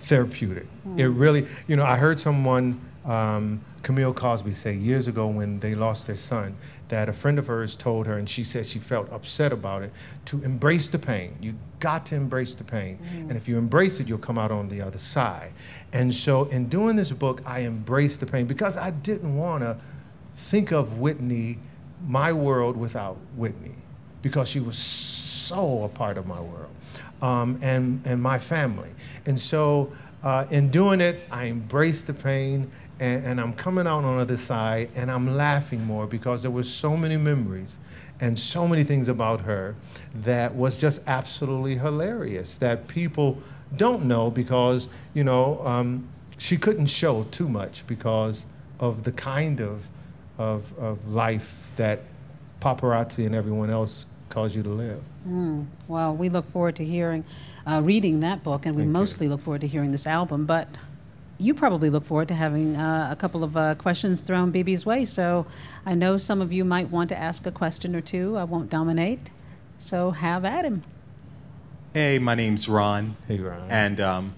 therapeutic. 0.00 0.66
It 0.96 1.06
really, 1.06 1.46
you 1.66 1.76
know, 1.76 1.84
I 1.84 1.96
heard 1.96 2.20
someone, 2.20 2.80
um, 3.04 3.60
Camille 3.82 4.12
Cosby, 4.14 4.52
say 4.52 4.74
years 4.74 5.08
ago 5.08 5.26
when 5.26 5.60
they 5.60 5.74
lost 5.74 6.06
their 6.06 6.16
son, 6.16 6.56
that 6.88 7.08
a 7.08 7.12
friend 7.12 7.38
of 7.38 7.46
hers 7.46 7.76
told 7.76 8.06
her, 8.06 8.18
and 8.18 8.28
she 8.28 8.44
said 8.44 8.66
she 8.66 8.78
felt 8.78 9.10
upset 9.12 9.52
about 9.52 9.82
it, 9.82 9.92
to 10.26 10.42
embrace 10.44 10.88
the 10.88 10.98
pain. 10.98 11.36
You 11.40 11.54
got 11.80 12.06
to 12.06 12.14
embrace 12.14 12.54
the 12.54 12.64
pain. 12.64 12.98
And 13.28 13.32
if 13.32 13.48
you 13.48 13.58
embrace 13.58 14.00
it, 14.00 14.08
you'll 14.08 14.18
come 14.18 14.38
out 14.38 14.50
on 14.50 14.68
the 14.68 14.80
other 14.80 14.98
side. 14.98 15.52
And 15.92 16.12
so 16.12 16.44
in 16.44 16.68
doing 16.68 16.96
this 16.96 17.12
book, 17.12 17.42
I 17.46 17.62
embraced 17.62 18.20
the 18.20 18.26
pain 18.26 18.46
because 18.46 18.76
I 18.76 18.90
didn't 18.90 19.36
want 19.36 19.62
to 19.62 19.78
think 20.38 20.72
of 20.72 20.98
Whitney, 20.98 21.58
my 22.06 22.32
world 22.32 22.76
without 22.76 23.16
Whitney, 23.36 23.74
because 24.22 24.48
she 24.48 24.60
was 24.60 24.78
so 24.78 25.84
a 25.84 25.88
part 25.88 26.16
of 26.16 26.26
my 26.26 26.40
world 26.40 26.70
um, 27.22 27.58
and, 27.62 28.00
and 28.06 28.22
my 28.22 28.38
family. 28.38 28.90
And 29.26 29.38
so 29.38 29.92
uh, 30.22 30.46
in 30.50 30.70
doing 30.70 31.00
it, 31.00 31.20
I 31.30 31.46
embraced 31.46 32.06
the 32.06 32.14
pain 32.14 32.70
and, 33.00 33.24
and 33.24 33.40
I'm 33.40 33.52
coming 33.52 33.86
out 33.86 34.04
on 34.04 34.16
the 34.16 34.22
other 34.22 34.36
side 34.36 34.90
and 34.94 35.10
I'm 35.10 35.36
laughing 35.36 35.84
more 35.84 36.06
because 36.06 36.42
there 36.42 36.50
were 36.50 36.64
so 36.64 36.96
many 36.96 37.16
memories 37.16 37.78
and 38.20 38.38
so 38.38 38.66
many 38.66 38.82
things 38.82 39.08
about 39.08 39.40
her 39.42 39.76
that 40.22 40.54
was 40.54 40.74
just 40.76 41.00
absolutely 41.06 41.76
hilarious 41.76 42.58
that 42.58 42.88
people 42.88 43.38
don't 43.76 44.04
know 44.04 44.30
because, 44.30 44.88
you 45.14 45.22
know, 45.22 45.64
um, 45.64 46.08
she 46.36 46.56
couldn't 46.56 46.86
show 46.86 47.24
too 47.30 47.48
much 47.48 47.86
because 47.86 48.44
of 48.80 49.04
the 49.04 49.12
kind 49.12 49.60
of, 49.60 49.86
of, 50.38 50.76
of 50.78 51.08
life 51.08 51.70
that 51.76 52.00
paparazzi 52.60 53.26
and 53.26 53.34
everyone 53.34 53.70
else 53.70 54.06
cause 54.28 54.54
you 54.54 54.62
to 54.62 54.68
live. 54.68 55.02
Mm, 55.26 55.66
well, 55.88 56.14
we 56.14 56.28
look 56.28 56.50
forward 56.52 56.76
to 56.76 56.84
hearing, 56.84 57.24
uh, 57.66 57.80
reading 57.84 58.20
that 58.20 58.42
book, 58.42 58.66
and 58.66 58.74
we 58.74 58.82
Thank 58.82 58.88
you. 58.88 58.92
mostly 58.92 59.28
look 59.28 59.42
forward 59.42 59.60
to 59.62 59.66
hearing 59.66 59.92
this 59.92 60.06
album. 60.06 60.46
But 60.46 60.68
you 61.38 61.54
probably 61.54 61.90
look 61.90 62.04
forward 62.04 62.28
to 62.28 62.34
having 62.34 62.76
uh, 62.76 63.08
a 63.10 63.16
couple 63.16 63.44
of 63.44 63.56
uh, 63.56 63.74
questions 63.76 64.20
thrown 64.20 64.52
BeBe's 64.52 64.84
way. 64.84 65.04
So 65.04 65.46
I 65.86 65.94
know 65.94 66.16
some 66.18 66.40
of 66.40 66.52
you 66.52 66.64
might 66.64 66.90
want 66.90 67.08
to 67.10 67.18
ask 67.18 67.46
a 67.46 67.52
question 67.52 67.94
or 67.94 68.00
two. 68.00 68.36
I 68.36 68.44
won't 68.44 68.70
dominate. 68.70 69.30
So 69.78 70.10
have 70.10 70.44
at 70.44 70.64
him. 70.64 70.82
Hey, 71.94 72.18
my 72.18 72.34
name's 72.34 72.68
Ron. 72.68 73.16
Hey, 73.28 73.38
Ron. 73.38 73.70
And 73.70 74.00
um, 74.00 74.34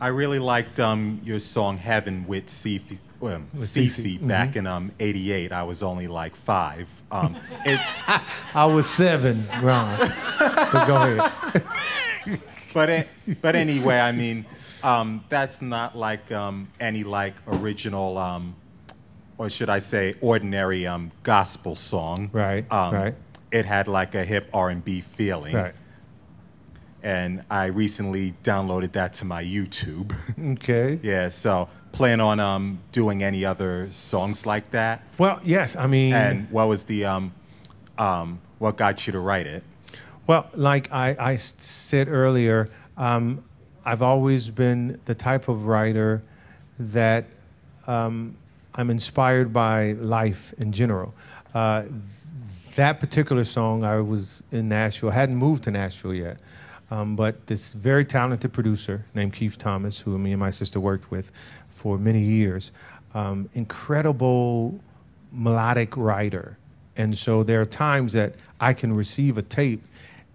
I 0.00 0.08
really 0.08 0.40
liked 0.40 0.80
um, 0.80 1.20
your 1.24 1.38
song 1.38 1.78
Heaven 1.78 2.26
with 2.26 2.48
CeCe, 2.48 2.98
um, 3.22 3.48
CeCe 3.54 4.18
CeCe, 4.18 4.26
back 4.26 4.56
in 4.56 4.66
um, 4.66 4.90
88. 4.98 5.52
I 5.52 5.62
was 5.62 5.82
only 5.82 6.08
like 6.08 6.34
five. 6.36 6.88
Um, 7.10 7.36
it, 7.64 7.80
I 8.54 8.64
was 8.66 8.88
seven, 8.88 9.46
Ron. 9.62 9.98
but 10.38 10.86
go 10.86 10.96
ahead. 10.96 12.40
but, 12.74 13.06
but 13.40 13.54
anyway, 13.56 13.98
I 13.98 14.12
mean, 14.12 14.44
um, 14.82 15.24
that's 15.28 15.62
not 15.62 15.96
like 15.96 16.30
um, 16.32 16.68
any 16.80 17.04
like 17.04 17.34
original, 17.46 18.18
um, 18.18 18.56
or 19.38 19.48
should 19.50 19.68
I 19.68 19.78
say, 19.78 20.14
ordinary 20.20 20.86
um, 20.86 21.12
gospel 21.22 21.74
song. 21.74 22.30
Right, 22.32 22.70
Um, 22.72 22.94
right. 22.94 23.14
It 23.50 23.66
had 23.66 23.86
like 23.86 24.14
a 24.14 24.24
hip 24.24 24.48
R&B 24.54 25.02
feeling. 25.02 25.54
Right. 25.54 25.74
And 27.02 27.42
I 27.50 27.66
recently 27.66 28.32
downloaded 28.44 28.92
that 28.92 29.12
to 29.14 29.24
my 29.24 29.42
YouTube. 29.44 30.14
Okay. 30.54 30.98
Yeah, 31.02 31.28
so 31.28 31.68
plan 31.92 32.20
on 32.20 32.40
um, 32.40 32.78
doing 32.90 33.22
any 33.22 33.44
other 33.44 33.88
songs 33.92 34.46
like 34.46 34.70
that? 34.70 35.02
Well, 35.18 35.40
yes. 35.44 35.76
I 35.76 35.86
mean, 35.86 36.14
And 36.14 36.50
what 36.50 36.68
was 36.68 36.84
the 36.84 37.04
um, 37.04 37.32
um, 37.98 38.40
what 38.58 38.76
got 38.76 39.06
you 39.06 39.12
to 39.12 39.20
write 39.20 39.46
it? 39.46 39.62
Well, 40.26 40.48
like 40.54 40.90
I 40.92 41.36
said 41.36 42.08
earlier, 42.08 42.68
um, 42.96 43.44
I've 43.84 44.02
always 44.02 44.48
been 44.48 45.00
the 45.04 45.14
type 45.14 45.48
of 45.48 45.66
writer 45.66 46.22
that 46.78 47.24
um, 47.86 48.36
I'm 48.74 48.90
inspired 48.90 49.52
by 49.52 49.92
life 49.92 50.54
in 50.58 50.72
general. 50.72 51.12
Uh, 51.54 51.84
that 52.76 53.00
particular 53.00 53.44
song, 53.44 53.84
I 53.84 54.00
was 54.00 54.42
in 54.52 54.68
Nashville, 54.68 55.10
I 55.10 55.14
hadn't 55.14 55.36
moved 55.36 55.64
to 55.64 55.70
Nashville 55.70 56.14
yet. 56.14 56.38
Um, 56.90 57.16
but 57.16 57.46
this 57.46 57.72
very 57.72 58.04
talented 58.04 58.52
producer 58.52 59.04
named 59.14 59.32
Keith 59.32 59.56
Thomas, 59.56 59.98
who 59.98 60.18
me 60.18 60.32
and 60.32 60.40
my 60.40 60.50
sister 60.50 60.78
worked 60.78 61.10
with 61.10 61.32
for 61.82 61.98
many 61.98 62.20
years, 62.20 62.70
um, 63.12 63.50
incredible 63.54 64.78
melodic 65.32 65.96
writer. 65.96 66.56
And 66.96 67.18
so 67.18 67.42
there 67.42 67.60
are 67.60 67.64
times 67.64 68.12
that 68.12 68.36
I 68.60 68.72
can 68.72 68.94
receive 68.94 69.36
a 69.36 69.42
tape, 69.42 69.82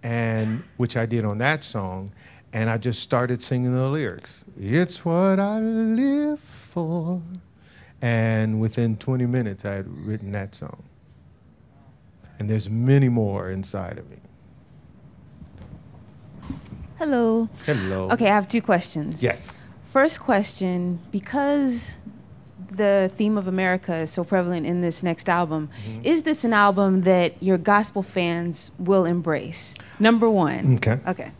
and 0.02 0.62
which 0.76 0.94
I 0.98 1.06
did 1.06 1.24
on 1.24 1.38
that 1.38 1.64
song, 1.64 2.12
and 2.52 2.68
I 2.68 2.76
just 2.76 3.02
started 3.02 3.40
singing 3.40 3.74
the 3.74 3.88
lyrics. 3.88 4.44
It's 4.60 5.06
what 5.06 5.40
I 5.40 5.60
live 5.60 6.40
for. 6.40 7.22
And 8.02 8.60
within 8.60 8.98
20 8.98 9.24
minutes, 9.24 9.64
I 9.64 9.72
had 9.72 9.88
written 9.88 10.30
that 10.32 10.54
song. 10.54 10.82
And 12.38 12.48
there's 12.50 12.68
many 12.68 13.08
more 13.08 13.48
inside 13.50 13.96
of 13.96 14.08
me. 14.10 14.18
Hello. 16.98 17.48
Hello. 17.64 18.10
Okay, 18.10 18.28
I 18.28 18.34
have 18.34 18.48
two 18.48 18.60
questions. 18.60 19.22
Yes. 19.22 19.64
First 19.98 20.20
question 20.20 21.00
because 21.10 21.90
the 22.70 23.10
theme 23.16 23.36
of 23.36 23.48
America 23.48 23.92
is 23.96 24.12
so 24.12 24.22
prevalent 24.22 24.64
in 24.64 24.80
this 24.80 25.02
next 25.02 25.28
album, 25.28 25.68
Mm-hmm. 25.88 26.00
is 26.04 26.22
this 26.22 26.44
an 26.44 26.52
album 26.52 27.00
that 27.02 27.42
your 27.42 27.58
gospel 27.58 28.04
fans 28.04 28.70
will 28.78 29.06
embrace? 29.06 29.74
Number 29.98 30.30
one. 30.30 30.76
Okay. 30.76 31.00
Okay. 31.04 31.32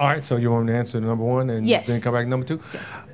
All 0.00 0.08
right, 0.08 0.24
so 0.24 0.34
you 0.34 0.50
want 0.50 0.66
me 0.66 0.72
to 0.72 0.78
answer 0.78 1.00
number 1.00 1.22
one 1.22 1.48
and 1.48 1.64
Yes. 1.64 1.86
then 1.86 2.00
come 2.00 2.12
back 2.12 2.24
to 2.24 2.28
number 2.28 2.44
two? 2.44 2.60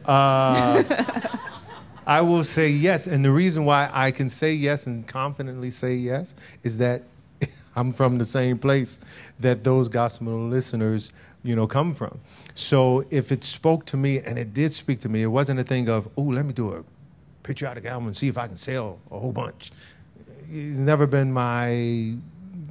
Uh, 0.07 0.83
I 2.07 2.23
will 2.23 2.43
say 2.43 2.69
yes. 2.71 3.07
And 3.07 3.23
the 3.23 3.31
reason 3.31 3.67
why 3.67 3.91
I 3.93 4.11
can 4.11 4.31
say 4.31 4.55
yes 4.55 4.87
and 4.87 5.07
confidently 5.07 5.71
say 5.71 5.97
yes 5.97 6.35
is 6.63 6.79
that 6.79 7.03
I'm 7.77 7.93
from 7.93 8.17
the 8.17 8.25
same 8.25 8.57
place 8.57 9.01
that 9.39 9.65
those 9.65 9.89
gospel 9.91 10.49
listeners, 10.49 11.13
you 11.45 11.57
know, 11.57 11.67
come 11.67 11.95
from. 11.95 12.21
So 12.55 13.05
if 13.11 13.33
it 13.33 13.45
spoke 13.45 13.85
to 13.87 13.97
me 13.97 14.19
and 14.21 14.39
it 14.39 14.55
did 14.55 14.73
speak 14.73 15.01
to 15.01 15.09
me, 15.09 15.23
it 15.23 15.27
wasn't 15.27 15.61
a 15.61 15.65
thing 15.65 15.89
of, 15.89 16.09
oh, 16.17 16.23
let 16.23 16.45
me 16.45 16.53
do 16.53 16.73
a 16.73 16.85
patriotic 17.43 17.85
album 17.85 18.09
and 18.09 18.17
see 18.17 18.29
if 18.29 18.39
I 18.39 18.47
can 18.47 18.57
sell 18.57 18.99
a 19.11 19.19
whole 19.19 19.33
bunch. 19.33 19.73
It's 20.51 20.79
never 20.79 21.07
been 21.07 21.33
my 21.33 22.15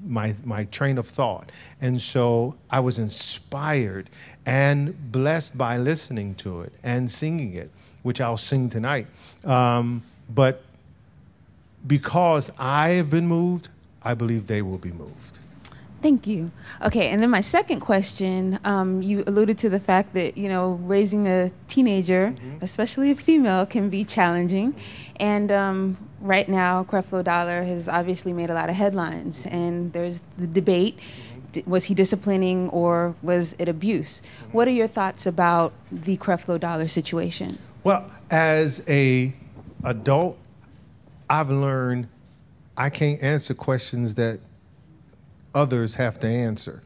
my 0.06 0.36
my 0.44 0.66
train 0.66 0.98
of 0.98 1.08
thought, 1.08 1.52
and 1.80 2.02
so 2.02 2.56
I 2.70 2.80
was 2.80 3.00
inspired 3.00 4.10
and 4.46 5.12
blessed 5.12 5.58
by 5.58 5.78
listening 5.78 6.36
to 6.36 6.62
it 6.62 6.74
and 6.84 7.10
singing 7.10 7.54
it, 7.54 7.72
which 8.04 8.22
I'll 8.22 8.38
sing 8.38 8.70
tonight. 8.70 9.08
Um, 9.44 10.04
but 10.30 10.64
because 11.88 12.52
I 12.58 12.90
have 12.90 13.10
been 13.10 13.28
moved, 13.28 13.70
I 14.04 14.14
believe 14.14 14.48
they 14.48 14.62
will 14.62 14.78
be 14.78 14.92
moved. 14.92 15.40
Thank 16.02 16.26
you. 16.26 16.52
Okay, 16.82 17.10
and 17.10 17.22
then 17.22 17.30
my 17.30 17.42
second 17.42 17.80
question, 17.82 18.60
um, 18.64 19.02
you 19.04 19.24
alluded 19.28 19.58
to 19.60 19.70
the 19.70 19.80
fact 19.80 20.14
that 20.16 20.36
you 20.38 20.50
know 20.50 20.72
raising 20.84 21.28
a 21.28 21.52
teenager, 21.68 22.34
Mm-hmm. 22.36 22.58
especially 22.64 23.12
a 23.12 23.16
female, 23.16 23.66
can 23.66 23.90
be 23.90 24.04
challenging, 24.04 24.76
and 25.20 25.52
um, 25.52 25.98
right 26.20 26.50
now 26.50 26.84
Creflo 26.84 27.24
Dollar 27.24 27.64
has 27.64 27.88
obviously 27.88 28.34
made 28.34 28.50
a 28.50 28.54
lot 28.56 28.70
of 28.70 28.76
headlines, 28.76 29.46
and 29.46 29.94
there's 29.94 30.22
the 30.40 30.48
debate: 30.48 30.98
d- 31.52 31.64
was 31.68 31.86
he 31.86 31.94
disciplining 31.94 32.70
or 32.70 33.14
was 33.22 33.56
it 33.60 33.70
abuse? 33.70 34.24
What 34.52 34.68
are 34.68 34.72
your 34.72 34.88
thoughts 34.88 35.28
about 35.28 35.72
the 35.92 36.18
Creflo 36.18 36.60
Dollar 36.60 36.88
situation? 36.88 37.60
Well, 37.84 38.10
as 38.32 38.82
a 38.88 39.34
adult, 39.84 40.38
I've 41.30 41.52
learned 41.52 42.08
I 42.76 42.90
can't 42.90 43.22
answer 43.22 43.54
questions 43.54 44.16
that 44.16 44.40
others 45.54 45.96
have 45.96 46.20
to 46.22 46.28
answer. 46.28 46.84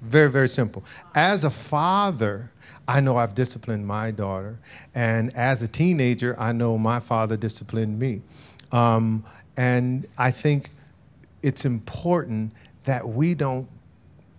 Very, 0.00 0.30
very 0.30 0.48
simple. 0.48 0.84
As 1.14 1.44
a 1.44 1.50
father, 1.50 2.50
I 2.86 3.00
know 3.00 3.16
I've 3.16 3.34
disciplined 3.34 3.86
my 3.86 4.10
daughter, 4.10 4.58
and 4.94 5.34
as 5.34 5.62
a 5.62 5.68
teenager, 5.68 6.38
I 6.38 6.52
know 6.52 6.78
my 6.78 7.00
father 7.00 7.36
disciplined 7.36 7.98
me. 7.98 8.22
Um, 8.70 9.24
and 9.56 10.06
I 10.16 10.30
think 10.30 10.70
it's 11.42 11.64
important 11.64 12.52
that 12.84 13.06
we 13.06 13.34
don't 13.34 13.68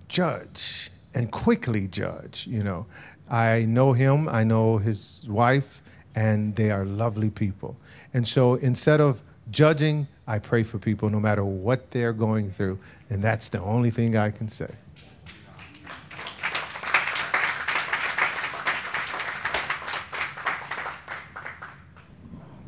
judge 0.07 0.91
and 1.13 1.31
quickly 1.31 1.87
judge. 1.87 2.47
You 2.47 2.63
know, 2.63 2.85
I 3.29 3.65
know 3.65 3.93
him, 3.93 4.29
I 4.29 4.43
know 4.43 4.77
his 4.77 5.25
wife, 5.27 5.81
and 6.15 6.55
they 6.55 6.71
are 6.71 6.85
lovely 6.85 7.29
people. 7.29 7.77
And 8.13 8.27
so 8.27 8.55
instead 8.55 9.01
of 9.01 9.21
judging, 9.51 10.07
I 10.27 10.39
pray 10.39 10.63
for 10.63 10.77
people 10.77 11.09
no 11.09 11.19
matter 11.19 11.43
what 11.43 11.91
they're 11.91 12.13
going 12.13 12.51
through, 12.51 12.79
and 13.09 13.23
that's 13.23 13.49
the 13.49 13.61
only 13.61 13.91
thing 13.91 14.15
I 14.17 14.31
can 14.31 14.47
say. 14.49 14.69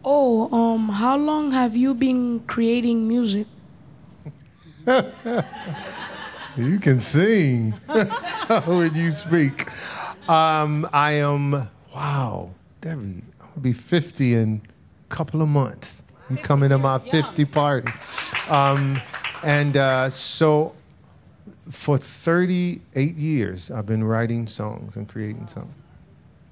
Oh, 0.03 0.51
um, 0.51 0.89
how 0.89 1.15
long 1.17 1.51
have 1.51 1.75
you 1.75 1.93
been 1.93 2.39
creating 2.41 3.07
music? 3.07 3.47
You 6.57 6.79
can 6.79 6.99
sing 6.99 7.71
when 8.65 8.93
you 8.93 9.11
speak. 9.13 9.69
Um, 10.29 10.87
I 10.91 11.13
am, 11.13 11.69
wow, 11.95 12.51
Debbie, 12.81 13.23
I'll 13.39 13.61
be 13.61 13.71
50 13.71 14.33
in 14.33 14.61
a 15.09 15.15
couple 15.15 15.41
of 15.41 15.47
months. 15.47 16.03
I'm 16.31 16.37
coming 16.37 16.69
to 16.69 16.77
my 16.77 16.97
50 16.97 17.43
party. 17.45 17.91
Um, 18.47 19.01
and 19.43 19.75
uh, 19.75 20.09
so 20.09 20.73
for 21.69 21.97
38 21.97 23.15
years, 23.17 23.69
I've 23.69 23.85
been 23.85 24.03
writing 24.03 24.47
songs 24.47 24.95
and 24.95 25.09
creating 25.09 25.47
songs. 25.47 25.73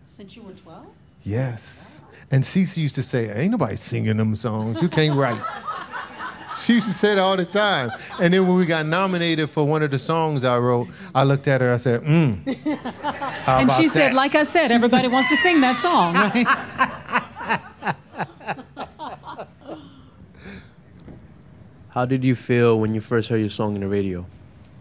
Since 0.08 0.36
you 0.36 0.42
were 0.44 0.52
12? 0.52 0.86
Yes. 1.24 2.04
And 2.30 2.44
CeCe 2.44 2.76
used 2.78 2.96
to 2.96 3.04
say, 3.04 3.30
Ain't 3.34 3.52
nobody 3.52 3.78
singing 3.78 4.18
them 4.18 4.36
songs. 4.36 4.82
You 4.82 4.90
can't 4.90 5.18
write. 5.18 5.42
She 6.58 6.74
used 6.74 6.88
to 6.88 6.94
say 6.94 7.16
that 7.16 7.22
all 7.22 7.38
the 7.38 7.46
time. 7.46 7.90
And 8.20 8.34
then 8.34 8.46
when 8.48 8.58
we 8.58 8.66
got 8.66 8.86
nominated 8.86 9.50
for 9.50 9.66
one 9.66 9.82
of 9.82 9.92
the 9.92 10.00
songs 10.00 10.44
I 10.44 10.58
wrote, 10.58 10.88
I 11.16 11.24
looked 11.24 11.48
at 11.48 11.62
her, 11.62 11.72
I 11.74 11.78
said, 11.78 12.02
mm. 12.04 12.44
How 13.44 13.60
And 13.60 13.70
about 13.70 13.80
she 13.82 13.88
said, 13.88 14.10
that?" 14.10 14.14
like 14.16 14.36
I 14.36 14.44
said, 14.44 14.72
everybody 14.72 15.08
wants 15.08 15.30
to 15.30 15.38
sing 15.38 15.62
that 15.62 15.78
song, 15.78 16.16
right? 16.16 16.92
How 22.00 22.06
did 22.06 22.24
you 22.24 22.34
feel 22.34 22.80
when 22.80 22.96
you 22.96 23.02
first 23.02 23.28
heard 23.28 23.42
your 23.42 23.50
song 23.50 23.76
on 23.76 23.82
the 23.82 23.88
radio? 23.90 24.26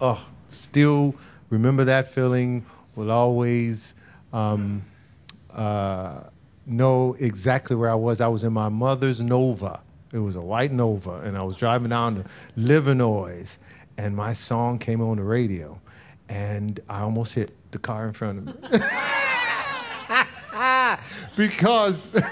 oh, 0.00 0.24
still 0.50 1.16
remember 1.50 1.85
that 1.85 2.12
feeling. 2.12 2.64
Will 2.94 3.11
always 3.11 3.96
um, 4.33 4.83
uh, 5.50 6.28
know 6.64 7.16
exactly 7.18 7.74
where 7.74 7.90
I 7.90 7.96
was. 7.96 8.20
I 8.20 8.28
was 8.28 8.44
in 8.44 8.52
my 8.52 8.68
mother's 8.68 9.20
Nova. 9.20 9.81
It 10.12 10.20
was 10.20 10.37
a 10.37 10.40
white 10.40 10.70
Nova, 10.70 11.22
and 11.22 11.37
I 11.37 11.42
was 11.42 11.57
driving 11.57 11.88
down 11.88 12.22
to 12.22 12.24
Livernois, 12.57 13.57
and 13.96 14.14
my 14.14 14.33
song 14.33 14.78
came 14.78 15.00
on 15.00 15.16
the 15.16 15.24
radio, 15.24 15.81
and 16.28 16.78
I 16.88 17.00
almost 17.00 17.35
hit 17.35 17.50
the 17.72 17.81
car 17.81 18.07
in 18.07 18.12
front 18.12 18.38
of 18.38 18.46
me 18.46 18.52
because. 21.37 22.16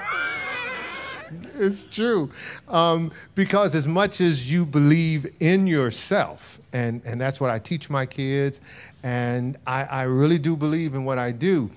it's 1.54 1.84
true. 1.84 2.30
Um, 2.68 3.12
because 3.34 3.74
as 3.74 3.86
much 3.86 4.20
as 4.20 4.50
you 4.50 4.66
believe 4.66 5.26
in 5.40 5.66
yourself, 5.66 6.60
and, 6.72 7.02
and 7.04 7.20
that's 7.20 7.40
what 7.40 7.50
I 7.50 7.58
teach 7.58 7.88
my 7.90 8.06
kids, 8.06 8.60
and 9.02 9.56
I, 9.66 9.84
I 9.84 10.02
really 10.02 10.38
do 10.38 10.56
believe 10.56 10.94
in 10.94 11.04
what 11.04 11.18
I 11.18 11.32
do, 11.32 11.70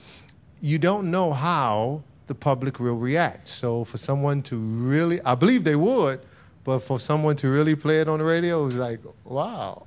you 0.62 0.78
don't 0.78 1.10
know 1.10 1.32
how 1.32 2.04
the 2.28 2.36
public 2.36 2.80
will 2.80 2.98
react. 2.98 3.48
So 3.48 3.84
for 3.86 3.98
someone 3.98 4.42
to 4.44 4.58
really, 4.58 5.22
I 5.22 5.36
believe 5.36 5.64
they 5.64 5.76
would, 5.76 6.22
but 6.64 6.80
for 6.80 7.00
someone 7.00 7.36
to 7.38 7.50
really 7.50 7.76
play 7.76 8.02
it 8.02 8.08
on 8.08 8.20
the 8.20 8.26
radio, 8.26 8.64
was 8.66 8.76
like, 8.76 9.00
wow. 9.24 9.86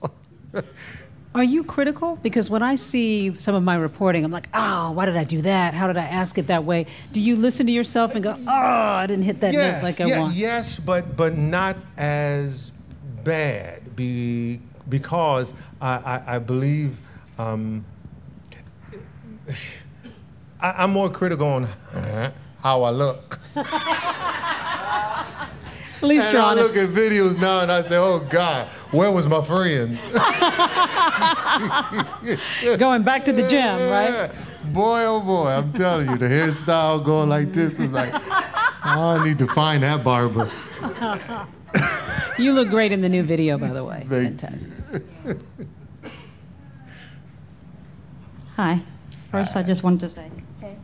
Are 1.34 1.44
you 1.44 1.64
critical? 1.64 2.16
Because 2.22 2.50
when 2.50 2.62
I 2.62 2.74
see 2.74 3.38
some 3.38 3.54
of 3.54 3.62
my 3.62 3.74
reporting, 3.74 4.24
I'm 4.24 4.30
like, 4.30 4.48
oh, 4.52 4.90
why 4.92 5.06
did 5.06 5.16
I 5.16 5.24
do 5.24 5.40
that? 5.42 5.72
How 5.72 5.86
did 5.86 5.96
I 5.96 6.04
ask 6.04 6.36
it 6.36 6.48
that 6.48 6.64
way? 6.64 6.86
Do 7.12 7.20
you 7.20 7.36
listen 7.36 7.66
to 7.66 7.72
yourself 7.72 8.14
and 8.14 8.22
go, 8.22 8.36
oh, 8.38 8.46
I 8.46 9.06
didn't 9.06 9.24
hit 9.24 9.40
that 9.40 9.54
note 9.54 9.82
like 9.82 10.00
I 10.00 10.06
yeah, 10.06 10.20
want? 10.20 10.34
Yes, 10.34 10.78
but 10.78 11.16
but 11.16 11.38
not 11.38 11.76
as 11.96 12.70
bad 13.24 13.96
be, 13.96 14.60
because 14.88 15.54
I, 15.80 15.96
I, 15.96 16.34
I 16.36 16.38
believe 16.38 16.98
um, 17.38 17.84
I, 20.60 20.72
I'm 20.82 20.90
more 20.90 21.08
critical 21.08 21.46
on 21.46 21.64
how 22.62 22.82
I 22.82 22.90
look. 22.90 23.40
At 26.02 26.08
least 26.08 26.24
And 26.26 26.32
you're 26.32 26.42
I 26.42 26.50
honest. 26.50 26.74
look 26.74 26.88
at 26.88 26.94
videos 26.94 27.38
now 27.38 27.60
and 27.60 27.70
I 27.70 27.80
say, 27.82 27.96
oh 27.96 28.18
God, 28.28 28.66
where 28.90 29.12
was 29.12 29.28
my 29.28 29.40
friends? 29.40 30.04
Going 32.78 33.04
back 33.04 33.24
to 33.26 33.32
the 33.32 33.46
gym, 33.46 33.88
right? 33.88 34.28
Boy, 34.72 35.04
oh 35.04 35.20
boy, 35.20 35.46
I'm 35.50 35.72
telling 35.72 36.10
you, 36.10 36.18
the 36.18 36.26
hairstyle 36.26 37.04
going 37.04 37.28
like 37.28 37.52
this 37.52 37.78
was 37.78 37.92
like, 37.92 38.12
I 38.84 39.22
need 39.24 39.38
to 39.38 39.46
find 39.46 39.84
that 39.84 40.02
barber. 40.02 40.50
You 42.36 42.52
look 42.52 42.68
great 42.68 42.90
in 42.90 43.00
the 43.00 43.08
new 43.08 43.22
video, 43.22 43.56
by 43.56 43.68
the 43.68 43.84
way. 43.84 44.04
Thank 44.08 44.40
Fantastic. 44.40 44.72
Hi. 48.56 48.80
First, 49.30 49.54
I 49.56 49.62
just 49.62 49.82
wanted 49.84 50.00
to 50.00 50.08
say, 50.08 50.30
hey. 50.60 50.76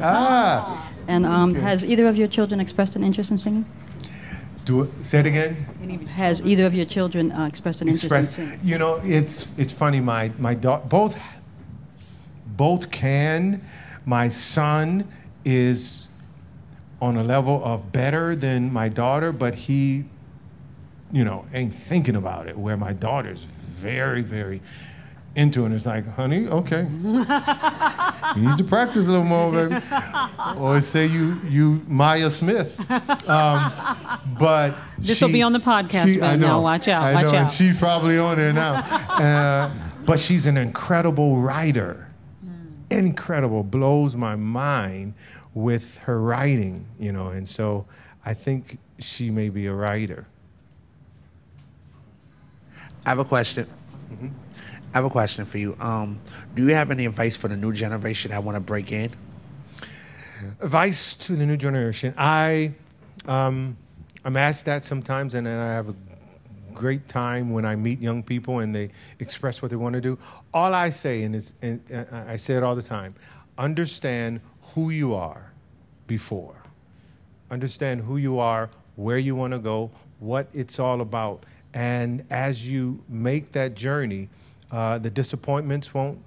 Ah, 0.00 0.90
and 1.08 1.26
um, 1.26 1.50
Okay. 1.50 1.60
has 1.60 1.84
either 1.84 2.06
of 2.06 2.16
your 2.16 2.28
children 2.28 2.60
expressed 2.60 2.94
an 2.96 3.02
interest 3.04 3.30
in 3.32 3.38
singing? 3.38 3.66
Do 4.64 4.82
it. 4.82 4.90
Say 5.02 5.20
it 5.20 5.26
again. 5.26 5.54
Has 6.14 6.42
either 6.42 6.66
of 6.66 6.74
your 6.74 6.86
children 6.86 7.32
uh, 7.32 7.46
expressed 7.46 7.80
an 7.82 7.88
interest 7.88 8.12
in 8.12 8.24
singing? 8.24 8.60
You 8.62 8.78
know, 8.78 9.00
it's 9.04 9.48
it's 9.56 9.72
funny. 9.72 10.00
My 10.00 10.32
my 10.38 10.54
daughter 10.54 10.84
both 10.86 11.16
both 12.46 12.90
can. 12.90 13.64
My 14.04 14.28
son 14.28 15.06
is 15.44 16.08
on 17.00 17.16
a 17.16 17.24
level 17.24 17.62
of 17.64 17.92
better 17.92 18.36
than 18.36 18.72
my 18.72 18.88
daughter, 18.88 19.32
but 19.32 19.54
he, 19.54 20.04
you 21.12 21.24
know, 21.24 21.46
ain't 21.54 21.74
thinking 21.74 22.16
about 22.16 22.46
it. 22.46 22.56
Where 22.56 22.76
my 22.76 22.92
daughter's 22.92 23.40
very 23.40 24.22
very 24.22 24.60
into 25.36 25.62
it. 25.62 25.66
And 25.66 25.74
it's 25.74 25.86
like, 25.86 26.06
honey, 26.14 26.46
okay, 26.48 26.82
you 28.36 28.42
need 28.48 28.58
to 28.58 28.64
practice 28.66 29.06
a 29.06 29.10
little 29.10 29.24
more, 29.24 29.52
baby. 29.52 29.80
Or 30.56 30.80
say 30.80 31.06
you 31.06 31.40
you 31.48 31.82
Maya 31.86 32.30
Smith. 32.30 32.78
Um, 33.28 33.72
but 34.38 34.76
This'll 34.98 35.28
be 35.28 35.42
on 35.42 35.52
the 35.52 35.60
podcast, 35.60 36.06
she- 36.06 36.20
I 36.20 36.32
Ben. 36.32 36.40
Now 36.40 36.60
watch 36.60 36.88
out, 36.88 37.02
I 37.02 37.14
watch 37.14 37.24
know, 37.24 37.34
and 37.38 37.50
she's 37.50 37.78
probably 37.78 38.18
on 38.18 38.36
there 38.36 38.52
now. 38.52 38.80
Uh, 39.20 39.70
but 40.06 40.18
she's 40.18 40.46
an 40.46 40.56
incredible 40.56 41.36
writer. 41.36 42.08
Incredible, 42.90 43.62
blows 43.62 44.16
my 44.16 44.34
mind 44.34 45.14
with 45.54 45.98
her 45.98 46.20
writing, 46.20 46.86
you 46.98 47.12
know, 47.12 47.28
and 47.28 47.46
so 47.48 47.84
I 48.24 48.32
think 48.34 48.78
she 48.98 49.30
may 49.30 49.48
be 49.50 49.66
a 49.66 49.74
writer. 49.74 50.26
I 53.04 53.10
have 53.10 53.18
a 53.18 53.24
question. 53.24 53.66
I 54.92 54.98
have 54.98 55.04
a 55.04 55.10
question 55.10 55.44
for 55.44 55.58
you. 55.58 55.76
Um, 55.80 56.20
do 56.54 56.66
you 56.66 56.74
have 56.74 56.90
any 56.90 57.06
advice 57.06 57.36
for 57.36 57.48
the 57.48 57.56
new 57.56 57.72
generation 57.72 58.30
that 58.32 58.42
want 58.42 58.56
to 58.56 58.60
break 58.60 58.92
in? 58.92 59.12
Advice 60.60 61.14
to 61.14 61.36
the 61.36 61.46
new 61.46 61.56
generation. 61.56 62.14
I 62.16 62.72
Um, 63.26 63.76
I'm 64.24 64.36
asked 64.36 64.66
that 64.66 64.84
sometimes, 64.84 65.34
and 65.34 65.46
then 65.46 65.58
I 65.58 65.72
have 65.72 65.88
a 65.88 65.94
great 66.74 67.08
time 67.08 67.52
when 67.52 67.64
I 67.64 67.76
meet 67.76 68.00
young 68.00 68.22
people 68.22 68.60
and 68.60 68.74
they 68.74 68.90
express 69.18 69.62
what 69.62 69.70
they 69.70 69.76
want 69.76 69.94
to 69.94 70.00
do. 70.00 70.18
All 70.52 70.74
I 70.74 70.90
say, 70.90 71.22
and, 71.22 71.36
it's, 71.36 71.54
and 71.62 71.80
uh, 71.92 72.04
I 72.26 72.36
say 72.36 72.54
it 72.54 72.62
all 72.62 72.74
the 72.74 72.82
time 72.82 73.14
understand 73.58 74.40
who 74.74 74.88
you 74.90 75.14
are 75.14 75.52
before. 76.06 76.54
Understand 77.50 78.00
who 78.00 78.16
you 78.16 78.38
are, 78.38 78.70
where 78.96 79.18
you 79.18 79.36
want 79.36 79.52
to 79.52 79.58
go, 79.58 79.90
what 80.18 80.48
it's 80.54 80.78
all 80.78 81.02
about. 81.02 81.44
And 81.74 82.24
as 82.30 82.66
you 82.66 83.02
make 83.08 83.52
that 83.52 83.74
journey, 83.74 84.30
uh, 84.72 84.98
the 84.98 85.10
disappointments 85.10 85.92
won't 85.94 86.18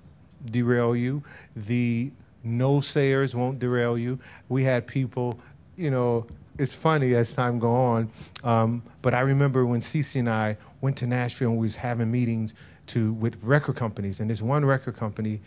derail 0.51 0.95
you. 0.95 1.23
The 1.55 2.11
no 2.43 2.81
sayers 2.81 3.35
won't 3.35 3.59
derail 3.59 3.97
you. 3.97 4.19
We 4.49 4.63
had 4.63 4.85
people, 4.85 5.39
you 5.77 5.89
know, 5.89 6.27
it's 6.59 6.73
funny 6.73 7.15
as 7.15 7.33
time 7.33 7.57
go 7.57 7.73
on, 7.73 8.11
um, 8.43 8.83
but 9.01 9.13
I 9.13 9.21
remember 9.21 9.65
when 9.65 9.79
CeCe 9.79 10.19
and 10.19 10.29
I 10.29 10.57
went 10.81 10.97
to 10.97 11.07
Nashville 11.07 11.49
and 11.49 11.57
we 11.57 11.65
was 11.65 11.75
having 11.75 12.11
meetings 12.11 12.53
to 12.85 13.13
with 13.13 13.37
record 13.41 13.75
companies, 13.75 14.19
and 14.19 14.29
this 14.29 14.41
one 14.41 14.65
record 14.65 14.97
company, 14.97 15.39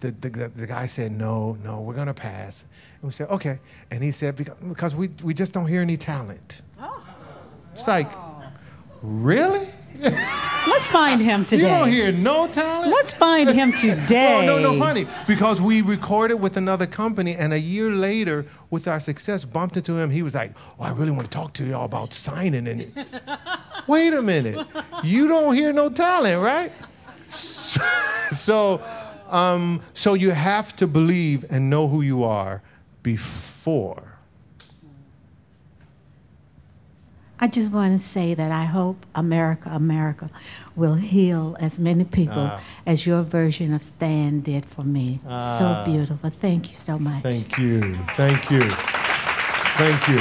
the, 0.00 0.10
the, 0.10 0.50
the 0.54 0.66
guy 0.66 0.86
said, 0.86 1.12
no, 1.12 1.56
no, 1.62 1.80
we're 1.80 1.94
gonna 1.94 2.12
pass. 2.12 2.66
And 3.00 3.08
we 3.08 3.12
said, 3.12 3.30
okay. 3.30 3.58
And 3.90 4.02
he 4.02 4.10
said, 4.10 4.36
because, 4.36 4.58
because 4.58 4.96
we, 4.96 5.08
we 5.22 5.34
just 5.34 5.54
don't 5.54 5.68
hear 5.68 5.80
any 5.80 5.96
talent. 5.96 6.62
It's 7.74 7.86
like, 7.86 8.10
really? 9.02 9.68
Let's 10.66 10.88
find 10.88 11.20
him 11.20 11.44
today. 11.44 11.62
You 11.62 11.68
don't 11.68 11.88
hear 11.88 12.10
no 12.10 12.48
talent? 12.48 12.90
Let's 12.90 13.12
find 13.12 13.48
him 13.48 13.72
today. 13.76 14.44
No, 14.46 14.58
no, 14.58 14.72
no, 14.72 14.78
funny. 14.78 15.06
Because 15.26 15.60
we 15.60 15.82
recorded 15.82 16.34
with 16.34 16.56
another 16.56 16.86
company, 16.86 17.36
and 17.36 17.52
a 17.52 17.58
year 17.58 17.90
later, 17.90 18.46
with 18.70 18.88
our 18.88 18.98
success, 18.98 19.44
bumped 19.44 19.76
into 19.76 19.96
him. 19.96 20.10
He 20.10 20.22
was 20.22 20.34
like, 20.34 20.52
"Oh, 20.78 20.84
I 20.84 20.90
really 20.90 21.10
want 21.12 21.24
to 21.24 21.30
talk 21.30 21.52
to 21.54 21.64
y'all 21.64 21.84
about 21.84 22.12
signing." 22.12 22.66
And 22.66 23.06
wait 23.86 24.14
a 24.14 24.22
minute, 24.22 24.66
you 25.02 25.28
don't 25.28 25.54
hear 25.54 25.72
no 25.72 25.90
talent, 25.90 26.42
right? 26.42 26.72
So, 27.28 27.80
so, 28.32 28.82
um, 29.28 29.80
so 29.92 30.14
you 30.14 30.30
have 30.30 30.74
to 30.76 30.86
believe 30.86 31.44
and 31.50 31.70
know 31.70 31.88
who 31.88 32.02
you 32.02 32.24
are 32.24 32.62
before. 33.02 34.13
I 37.40 37.48
just 37.48 37.70
want 37.72 38.00
to 38.00 38.04
say 38.06 38.32
that 38.34 38.50
I 38.52 38.64
hope 38.64 39.04
America, 39.14 39.68
America 39.72 40.30
will 40.76 40.94
heal 40.94 41.56
as 41.60 41.78
many 41.78 42.04
people 42.04 42.34
Ah. 42.52 42.60
as 42.86 43.06
your 43.06 43.22
version 43.22 43.74
of 43.74 43.82
Stan 43.82 44.40
did 44.40 44.64
for 44.66 44.82
me. 44.82 45.20
Ah. 45.28 45.56
So 45.58 45.84
beautiful. 45.90 46.30
Thank 46.40 46.70
you 46.70 46.76
so 46.76 46.98
much. 46.98 47.22
Thank 47.22 47.58
you, 47.58 47.94
thank 48.16 48.50
you, 48.50 48.62
thank 49.80 50.08
you. 50.08 50.20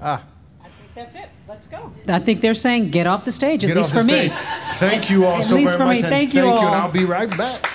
Ah. 0.00 0.22
I 0.62 0.64
think 0.68 0.94
that's 0.94 1.14
it. 1.14 1.28
Let's 1.48 1.66
go. 1.66 1.92
I 2.08 2.18
think 2.18 2.40
they're 2.40 2.54
saying 2.54 2.90
get 2.90 3.06
off 3.06 3.24
the 3.24 3.32
stage, 3.32 3.64
at 3.64 3.68
Get 3.68 3.76
least 3.76 3.90
for 3.90 3.96
the 4.02 4.04
me. 4.04 4.32
Thank 4.78 5.10
you 5.10 5.26
all 5.26 5.38
At 5.40 5.44
so 5.44 5.56
least 5.56 5.76
very 5.76 5.78
for 5.78 5.84
much. 5.84 5.96
me. 5.96 6.02
and 6.02 6.08
Thank 6.08 6.34
you 6.34 6.42
thank 6.42 6.54
all. 6.54 6.66
and 6.66 6.74
I'll 6.76 6.90
be 6.90 7.04
right 7.04 7.28
back. 7.36 7.66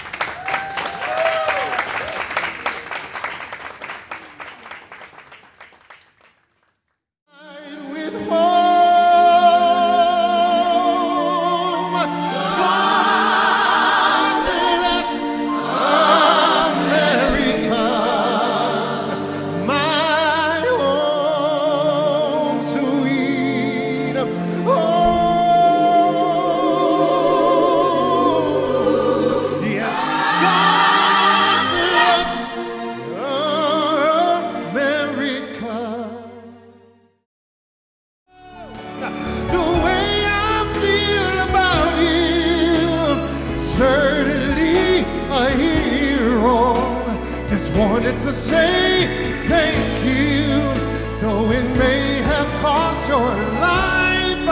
Wanted 48.06 48.22
to 48.22 48.34
say 48.34 49.08
thank 49.48 50.06
you, 50.06 51.20
though 51.20 51.50
it 51.52 51.64
may 51.76 52.22
have 52.22 52.48
cost 52.62 53.08
your 53.08 53.34
life. 53.60 54.46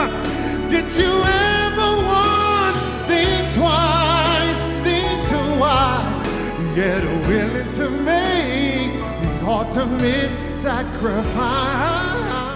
Did 0.68 0.86
you 0.96 1.12
ever 1.22 1.90
once 2.02 2.80
think 3.06 3.54
twice, 3.54 4.58
think 4.82 5.28
twice, 5.28 6.76
yet 6.76 7.04
willing 7.28 7.72
to 7.74 7.90
make 7.90 8.92
the 9.22 9.46
ultimate 9.46 10.56
sacrifice? 10.56 12.53